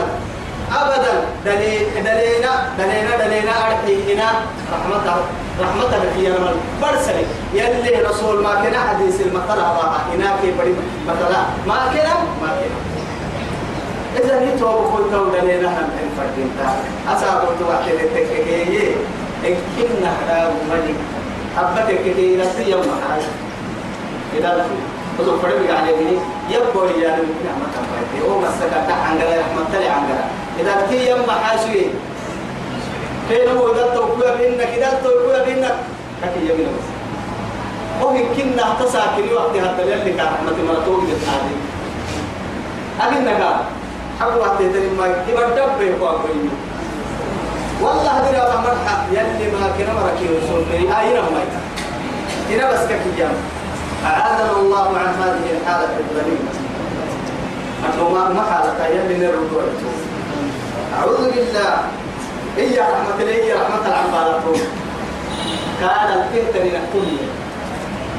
أبدا 0.71 1.21
دلينا 1.45 1.99
دلينا 1.99 2.73
دلينا 2.77 3.25
دلينا 3.27 3.51
أرتهنا 3.67 4.29
رحمة 4.73 5.21
رحمة 5.61 5.99
في 6.15 6.23
يرمل 6.25 6.53
برسل 6.81 7.19
يلي 7.53 8.01
رسول 8.05 8.43
ما 8.43 8.55
كنا 8.55 8.79
حديث 8.89 9.21
المطلع 9.21 9.73
هنا 10.13 10.35
كي 10.41 10.51
بدي 10.51 10.73
مطلع 11.07 11.39
ما 11.67 11.75
كنا 11.93 12.13
ما 12.41 12.47
كنا 12.47 12.98
إذا 14.23 14.35
هي 14.43 14.51
توبة 14.59 14.85
كل 14.97 15.03
تولى 15.11 15.37
يعني 15.37 15.59
لنا 15.63 15.69
هم 15.71 15.83
إن 15.95 16.09
فردين 16.17 16.51
تا 16.59 16.69
أصعب 17.15 17.41
توقع 17.59 17.85
للتكهية 17.87 18.95
إن 19.47 19.55
كنا 19.77 20.11
هذا 20.27 20.51
ملك 20.69 20.95
حبتك 21.57 21.95
كي 22.03 22.11
نسي 22.11 22.21
يعني 22.21 22.41
يعني 22.41 22.71
يوم 22.71 22.81
حاج 22.83 23.21
إذا 24.37 24.49
لفي 24.57 24.81
وزو 25.19 25.37
فرد 25.37 25.67
بقى 25.67 25.77
عليه 25.77 26.17
يبقوا 26.51 26.87
لي 26.91 27.01
يعني 27.01 27.21
ممكن 27.21 27.45
أحمد 27.51 27.73
أبايتي 27.79 28.17
هو 28.29 28.39
مسكا 28.41 28.77
تا 28.87 28.93
عنقلا 28.93 29.35
يحمد 29.35 29.65
تلي 29.73 29.87
عنقلا 29.87 30.23
إذا 30.59 30.85
لفي 30.85 31.09
يوم 31.09 31.25
حاجي 31.43 31.81
كي 33.29 33.45
نمو 33.47 33.71
إذا 33.71 33.93
توقع 33.93 34.35
بإنك 34.39 34.69
إذا 34.77 35.01
توقع 35.03 35.43
بإنك 35.45 35.75
كي 36.21 36.39
يمين 36.53 36.67
بس 36.67 36.85
وهي 38.05 38.23
كنا 38.23 38.63
احتساكني 38.71 39.33
وقتها 39.33 39.71
الدليل 39.71 40.15
لك 40.15 40.19
أحمد 40.19 40.55
مرتوب 40.67 40.99
بالتعليم 41.05 41.59
أبنك 43.01 43.59
حبوا 44.19 44.45
تهتني 44.47 44.89
ما 44.99 45.05
يبقى 45.27 45.45
الدب 45.47 45.81
يقوى 45.81 46.19
بيني 46.27 46.49
والله 47.81 48.09
هذا 48.19 48.31
لا 48.31 48.57
مرحى 48.57 48.97
يلي 49.11 49.51
ما 49.51 49.69
كنا 49.77 49.93
مركي 49.93 50.25
وصولني 50.33 50.99
أين 50.99 51.17
آه، 51.17 51.21
ما 51.21 51.43
هنا 52.49 52.71
بس 52.71 52.79
كيام 53.15 53.31
أعاذنا 54.05 54.51
الله 54.51 54.97
عن 54.97 55.13
هذه 55.21 55.59
الحالة 55.61 55.89
الظليمة 55.99 56.49
أتوما 57.93 58.29
ما 58.33 58.43
حالة 58.51 58.87
يلي 59.01 59.17
نرجع 59.27 59.65
أعوذ 60.99 61.31
بالله 61.31 61.77
هي 62.57 62.79
رحمة 62.79 63.23
لي 63.25 63.53
رحمة 63.53 63.87
العبارة 63.87 64.53
كانت 65.81 66.25
تهتني 66.33 66.69
نقول 66.71 67.07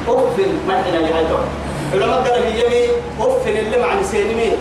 أفل 0.07 0.49
ما 0.67 0.81
إحنا 0.81 0.97
لهذا 0.97 1.39
لما 1.93 2.15
قال 2.15 2.41
يمي 2.45 2.87
أفل 3.19 3.57
اللي 3.57 3.81
مع 3.85 3.93
نسيني 4.01 4.51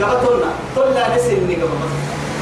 قبطنا 0.00 0.48
كلنا 0.76 1.16
نسني 1.16 1.54
قبطنا 1.54 1.88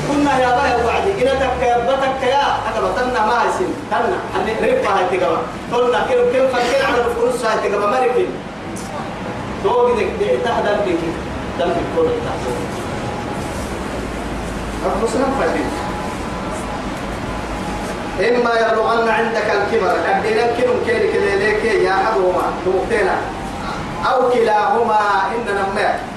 كنا 0.09 0.33
يا 0.41 0.51
با 0.57 0.63
يا 0.69 0.77
وعدي 0.87 1.13
إنا 1.23 1.35
تك 1.41 1.63
يا 1.63 1.77
بتك 1.89 2.23
يا 2.29 2.45
أقبطنا 2.69 3.27
ما 3.27 3.37
هسن 3.49 3.71
تنا 3.91 4.19
أن 4.37 4.43
ربها 4.63 4.93
هاي 4.97 5.05
تقبط 5.13 5.43
كلنا 5.73 5.99
كل 6.09 6.23
كل 6.33 6.49
فكر 6.49 6.79
على 6.89 6.99
الفلوس 7.05 7.45
هاي 7.45 7.71
تقبط 7.71 7.85
ما 7.85 7.99
ربي 8.05 8.27
تو 9.65 9.87
بدك 9.89 10.09
تهدر 10.45 10.77
بيك 10.85 11.01
دم 11.59 11.71
الكل 11.71 12.09
تحصل 12.25 12.57
رب 14.87 15.09
سلام 15.13 15.33
فاتين 15.41 15.69
إما 18.29 18.51
يبلغن 18.61 19.09
عندك 19.09 19.49
الكبر 19.57 19.93
أبدينا 20.09 20.43
كنم 20.57 20.77
كيرك 20.87 21.15
ليليك 21.15 21.65
يا 21.65 21.95
أبوما 22.09 22.43
توقتنا 22.65 23.17
أو 24.11 24.31
كلاهما 24.31 25.01
إننا 25.35 25.65
مات 25.77 26.12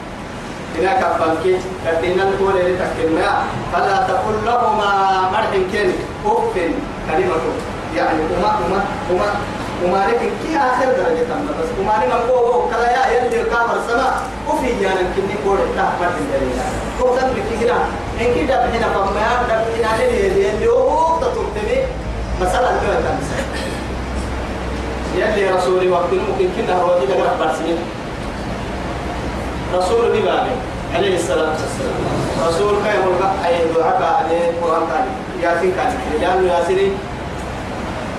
هناك 0.80 1.20
بانكي 1.20 1.56
كتنا 1.86 2.24
الكون 2.24 2.56
اللي 2.58 2.76
تكلنا 2.76 3.44
فلا 3.74 3.98
تقل 4.08 4.36
لهما 4.46 5.20
مرح 5.32 5.48
كن 5.72 5.90
أف 6.26 6.54
كلمة 6.56 7.44
يعني 7.98 8.14
وما 8.38 8.48
وما 8.66 8.84
وما 9.12 9.26
وما 9.84 9.98
لكن 10.08 10.30
كي 10.44 10.58
آخر 10.72 10.86
درجة 10.86 11.24
تم 11.30 11.48
بس 11.48 11.70
وما 11.80 11.94
لنا 12.06 12.16
هو 12.30 12.68
كلا 12.70 12.92
يا 12.92 13.24
يلي 13.26 13.42
الكابر 13.42 13.78
سما 13.90 14.16
وفي 14.50 14.68
جانا 14.82 14.96
يعني 14.96 15.08
كني 15.16 15.36
كور 15.46 15.58
تحمل 15.78 16.08
الدنيا 16.20 16.66
هو 17.02 17.16
تم 17.18 17.28
بكيرا 17.34 17.76
إن 18.22 18.34
كي 18.34 18.44
دب 18.44 18.52
هنا 18.74 18.88
فما 18.88 19.44
دب 19.50 19.80
هنا 19.80 19.96
اللي 20.04 20.52
اللي 20.54 20.68
هو 20.68 21.18
تطلبني 21.18 21.78
مثلا 22.42 22.70
كذا 22.72 22.96
تمسك 23.20 23.46
يلي 25.16 25.50
رسولي 25.56 25.90
وقت 25.90 26.14
ممكن 26.30 26.48
كنا 26.58 26.82
هو 26.82 27.00
دي 27.00 27.06
كذا 27.08 27.36
برسمين 27.40 27.78
رسول 29.78 30.08
نبالي 30.10 30.56
عليه 30.96 31.16
الصلاة 31.16 31.50
والسلام 31.50 32.00
رسول 32.48 32.74
كي 32.84 32.94
ملقى 33.06 33.32
أي 33.48 33.68
دعاء 33.76 34.24
عليه 34.26 34.50
القرآن 34.50 34.82
تاني 34.90 35.10
ياسين 35.44 35.72
كان 35.78 35.98
لأنه 36.22 36.54
ياسين 36.54 36.98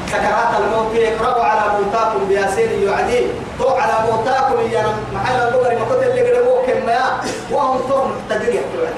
سكرات 0.08 0.50
الموت 0.60 0.92
اقرأوا 0.96 1.44
على 1.44 1.62
موتاكم 1.78 2.28
بياسين 2.28 2.68
يعدي 2.88 3.26
تو 3.58 3.68
على 3.68 3.92
موتاكم 4.10 4.70
يا 4.72 4.84
محل 5.14 5.34
اللغة 5.36 5.68
ما 5.68 5.84
كنت 5.90 6.02
اللي 6.02 6.30
قربوا 6.30 6.62
كما 6.66 7.20
وهم 7.50 7.78
تو 7.88 7.94
محتدر 8.04 8.48
يحتوى 8.48 8.88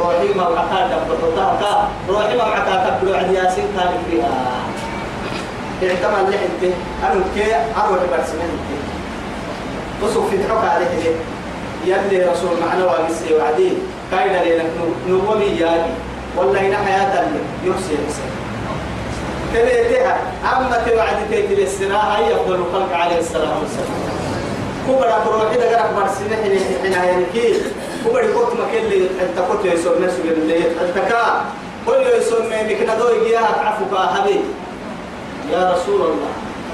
روحي 0.00 0.34
ما 0.36 0.48
معتاك 0.48 0.98
بطلتاك 1.10 1.74
روحي 2.08 2.36
ما 2.36 2.44
معتاك 2.48 2.92
بلوعد 3.02 3.32
ياسين 3.32 3.64
تاني 3.76 3.98
فيها 4.10 4.62
اعتمد 5.82 6.34
لحنتي 6.34 6.74
أنا 7.02 7.20
كي 7.34 7.54
أروح 7.54 8.00
برسمين 8.12 8.50
تصف 10.02 10.30
في 10.30 10.38
حكا 10.44 10.70
عليه 10.70 10.86
يلي 11.84 12.22
رسول 12.30 12.50
معنا 12.66 12.84
واقسي 12.84 13.34
وعدين 13.34 13.78
كاين 14.10 14.32
لنا 14.32 14.64
نومي 15.08 15.44
يالي 15.44 15.90
والله 16.36 16.60
إن 16.60 16.76
حياة 16.76 17.24
يحسي 17.64 17.94
يحسي 17.94 18.22
تبيتها 19.54 20.16
أما 20.56 20.82
توعد 20.88 21.16
تيتي 21.30 21.62
السنة 21.62 21.98
هي 21.98 22.34
أفضل 22.34 22.54
الخلق 22.54 22.92
عليه 22.96 23.18
الصلاة 23.18 23.56
والسلام 23.60 23.98
كبر 24.88 25.08
أبو 25.16 25.30
روحي 25.30 25.56
ده 25.56 25.68
قرأ 25.76 25.92
برسينة 26.00 26.36
حين 26.82 26.94
حين 26.94 27.26
كي 27.34 27.54
كبر 28.04 28.22
يقط 28.24 28.52
مكان 28.52 28.84
اللي 28.84 29.04
أنت 29.20 29.38
قلت 29.38 29.64
يسوع 29.74 29.92
نفسه 30.02 30.18
اللي 30.24 30.56
أنت 30.58 30.98
كا 31.08 31.44
كل 31.86 31.94
يسوم 32.20 32.46
منك 32.46 32.82
نادو 32.86 33.08
يجيها 33.08 33.46
عفوك 33.60 33.98
حبيب 34.20 34.40
يا 35.52 35.72
رسول 35.72 36.00
الله 36.00 36.28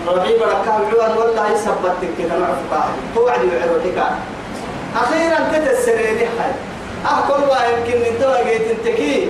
ربي 0.09 0.39
بركة 0.39 0.63
العوان 0.89 1.19
والله 1.19 1.53
يثبتك 1.53 2.09
كده 2.19 2.39
معفوك 2.39 2.85
هو 3.19 3.29
عدي 3.29 3.47
يعرضك 3.57 4.15
أخيرا 4.97 5.39
كده 5.53 5.71
السرير 5.79 6.19
حي 6.19 6.51
أحكم 7.07 7.43
بها 7.47 7.65
يمكن 7.69 7.99
من 8.01 8.19
توقيت 8.21 8.63
انتكي 8.71 9.29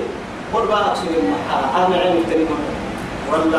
قل 0.55 0.63
بها 0.67 0.81
أقصد 0.81 1.07
أه، 1.09 1.15
المحا 1.19 1.81
أه، 1.83 1.87
أنا 1.87 1.97
عين 1.97 2.13
التنمى 2.17 2.47
والله 3.33 3.59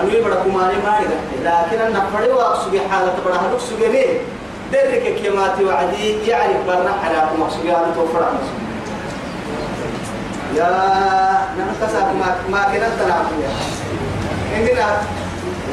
أنا 0.00 0.12
يبرا 0.12 0.34
كماني 0.34 0.76
ما 0.84 0.96
لكن 1.44 1.80
أنا 1.82 2.04
فريوا 2.14 2.42
أقصد 2.42 2.78
حالة 2.90 3.14
برا 3.24 3.34
هلوك 3.36 3.60
سجني 3.60 4.06
درك 4.72 5.14
كيماتي 5.22 5.64
وعدي 5.64 6.26
يعرف 6.26 6.66
برنا 6.66 6.92
حلاكم 7.04 7.42
أقصد 7.42 7.66
هذا 7.66 7.92
توفر 7.94 8.22
عن 8.24 8.34
يا 10.56 10.68
نمكسا 11.58 11.98
ما 12.00 12.36
ما 12.50 12.62
كنا 12.64 12.88
تنعم 12.98 13.24
يا 13.42 13.48
إننا 14.56 15.02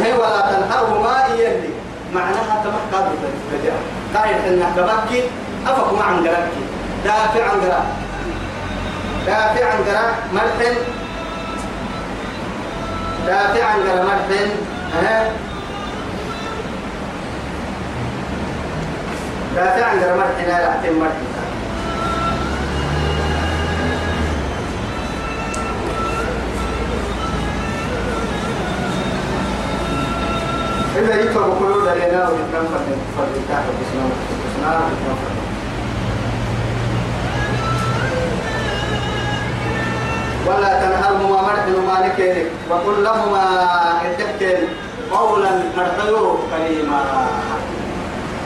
هي 0.03 0.13
ولا 0.13 0.41
تنهرهما 0.51 1.23
يلي 1.37 1.69
معناها 2.13 2.63
تمحكى 2.63 3.05
بالرجاء 3.09 3.79
قايل 4.15 4.35
إنك 4.37 4.75
تبكي 4.75 5.23
أفك 5.67 5.93
ما 5.93 6.03
عن 6.03 6.17
قلبك 6.17 6.53
دافع 7.05 7.43
عن 7.43 7.49
قلبك 7.61 7.83
دافع 9.25 9.65
عن 9.65 9.77
قلبك 9.77 10.15
مرحل 10.33 10.75
دافع 13.27 13.65
عن 13.65 13.79
قلبك 13.79 14.03
مرحل 14.05 14.51
ها 15.03 15.31
دافع 19.55 19.85
عن 19.85 19.93
قلبك 20.03 20.15
مرحل 20.15 20.45
لا 20.45 20.77
تتم 20.81 20.99
مرحل 20.99 21.48
إذا 30.97 31.15
يتوب 31.15 31.57
قيود 31.59 31.87
لنا 31.87 32.29
وإتنام 32.29 32.65
فلنتاح 33.17 33.63
بسنام 33.79 34.11
بسنام 34.43 34.91
بسنام 34.97 35.39
ولا 40.47 40.79
تنهرهما 40.79 41.41
مرحل 41.41 41.75
مالك 41.87 42.45
وقل 42.69 43.03
لهما 43.03 43.67
الدكتل 44.05 44.67
قولا 45.11 45.49
نرحله 45.77 46.37
كريما 46.51 47.05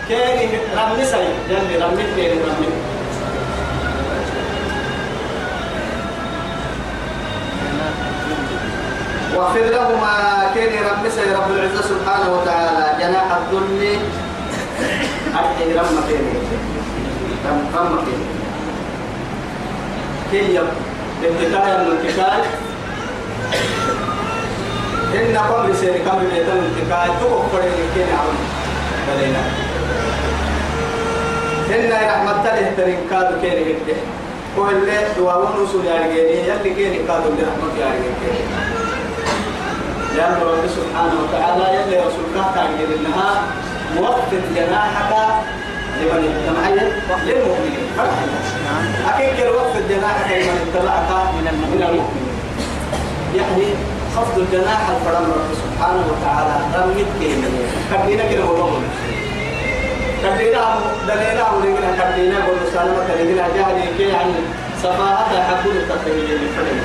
كيني 0.09 0.59
رمسي 0.77 1.29
يلي 1.49 1.77
رمتني 1.85 2.33
رمتني 2.33 2.94
واغفر 9.37 9.61
لهما 9.61 10.15
كيني 10.55 10.79
رب 10.79 11.09
سي 11.11 11.33
رب 11.35 11.51
العزة 11.51 11.83
سبحانه 11.83 12.29
وتعالى 12.37 12.85
جناح 13.01 13.29
الذل 13.39 13.99
حتى 15.35 15.65
يرمى 15.71 16.03
كيني 16.09 16.33
رم 17.47 17.61
رم 17.77 18.05
كيني 18.05 18.27
كي 20.31 20.55
يب 20.55 20.67
ابتكايا 21.25 21.79
من 21.83 21.97
ابتكاي 21.97 22.43
إن 25.15 25.37
قبل 25.39 25.77
سيري 25.77 25.99
قبل 25.99 26.25
بيتم 26.25 26.59
ابتكاي 26.67 27.09
تقف 27.21 27.53
فريني 27.53 27.85
كيني 27.95 28.13
عم 28.19 28.37
بلينا 29.09 29.43
إن 31.75 31.93
رحمة 31.93 32.33
الله 32.33 32.73
ترنكاد 32.77 33.41
كيني 33.41 33.73
قده 33.75 33.97
كل 34.57 34.91
دواون 35.17 35.51
رسول 35.63 35.85
يارجيني 35.87 36.49
يلي 36.49 36.75
كيني 36.75 36.99
قادوا 36.99 37.31
لرحمة 37.31 37.75
يارجيني 37.81 38.84
لأن 40.17 40.33
رب 40.43 40.67
سبحانه 40.79 41.15
وتعالى 41.25 41.67
يلي 41.79 41.97
رسولك 41.99 42.47
تعجل 42.55 42.89
إنها 42.99 43.31
موقفت 43.97 44.45
جناحك 44.57 45.13
لمن 46.01 46.23
اتبعك 46.31 46.93
للمؤمنين 47.27 47.87
أكيد 49.15 49.47
وقفت 49.47 49.83
جناحك 49.91 50.29
لمن 50.29 50.71
اتبعك 50.75 51.27
من 51.35 51.47
المؤمنين 51.53 52.07
يعني 53.39 53.65
خفض 54.17 54.39
الجناح 54.39 54.81
الفرم 54.91 55.25
رب 55.37 55.51
سبحانه 55.65 56.05
وتعالى 56.13 56.57
رمت 56.79 57.11
كيمين 57.21 57.53
كبيرة 57.93 58.33
كده 58.33 58.45
هو 58.45 58.57
مؤمن 58.57 58.89
كبيرة 60.25 60.63
دليلة 61.09 61.45
ولقنا 61.55 61.91
كبيرة 62.03 62.43
ولسالمة 62.47 63.15
لقنا 63.15 63.49
جهل 63.59 63.97
كي 63.99 64.05
عن 64.05 64.11
يعني 64.13 64.33
صفاءة 64.83 65.43
حكول 65.49 65.77
التقيمين 65.77 66.31
الفرم 66.31 66.81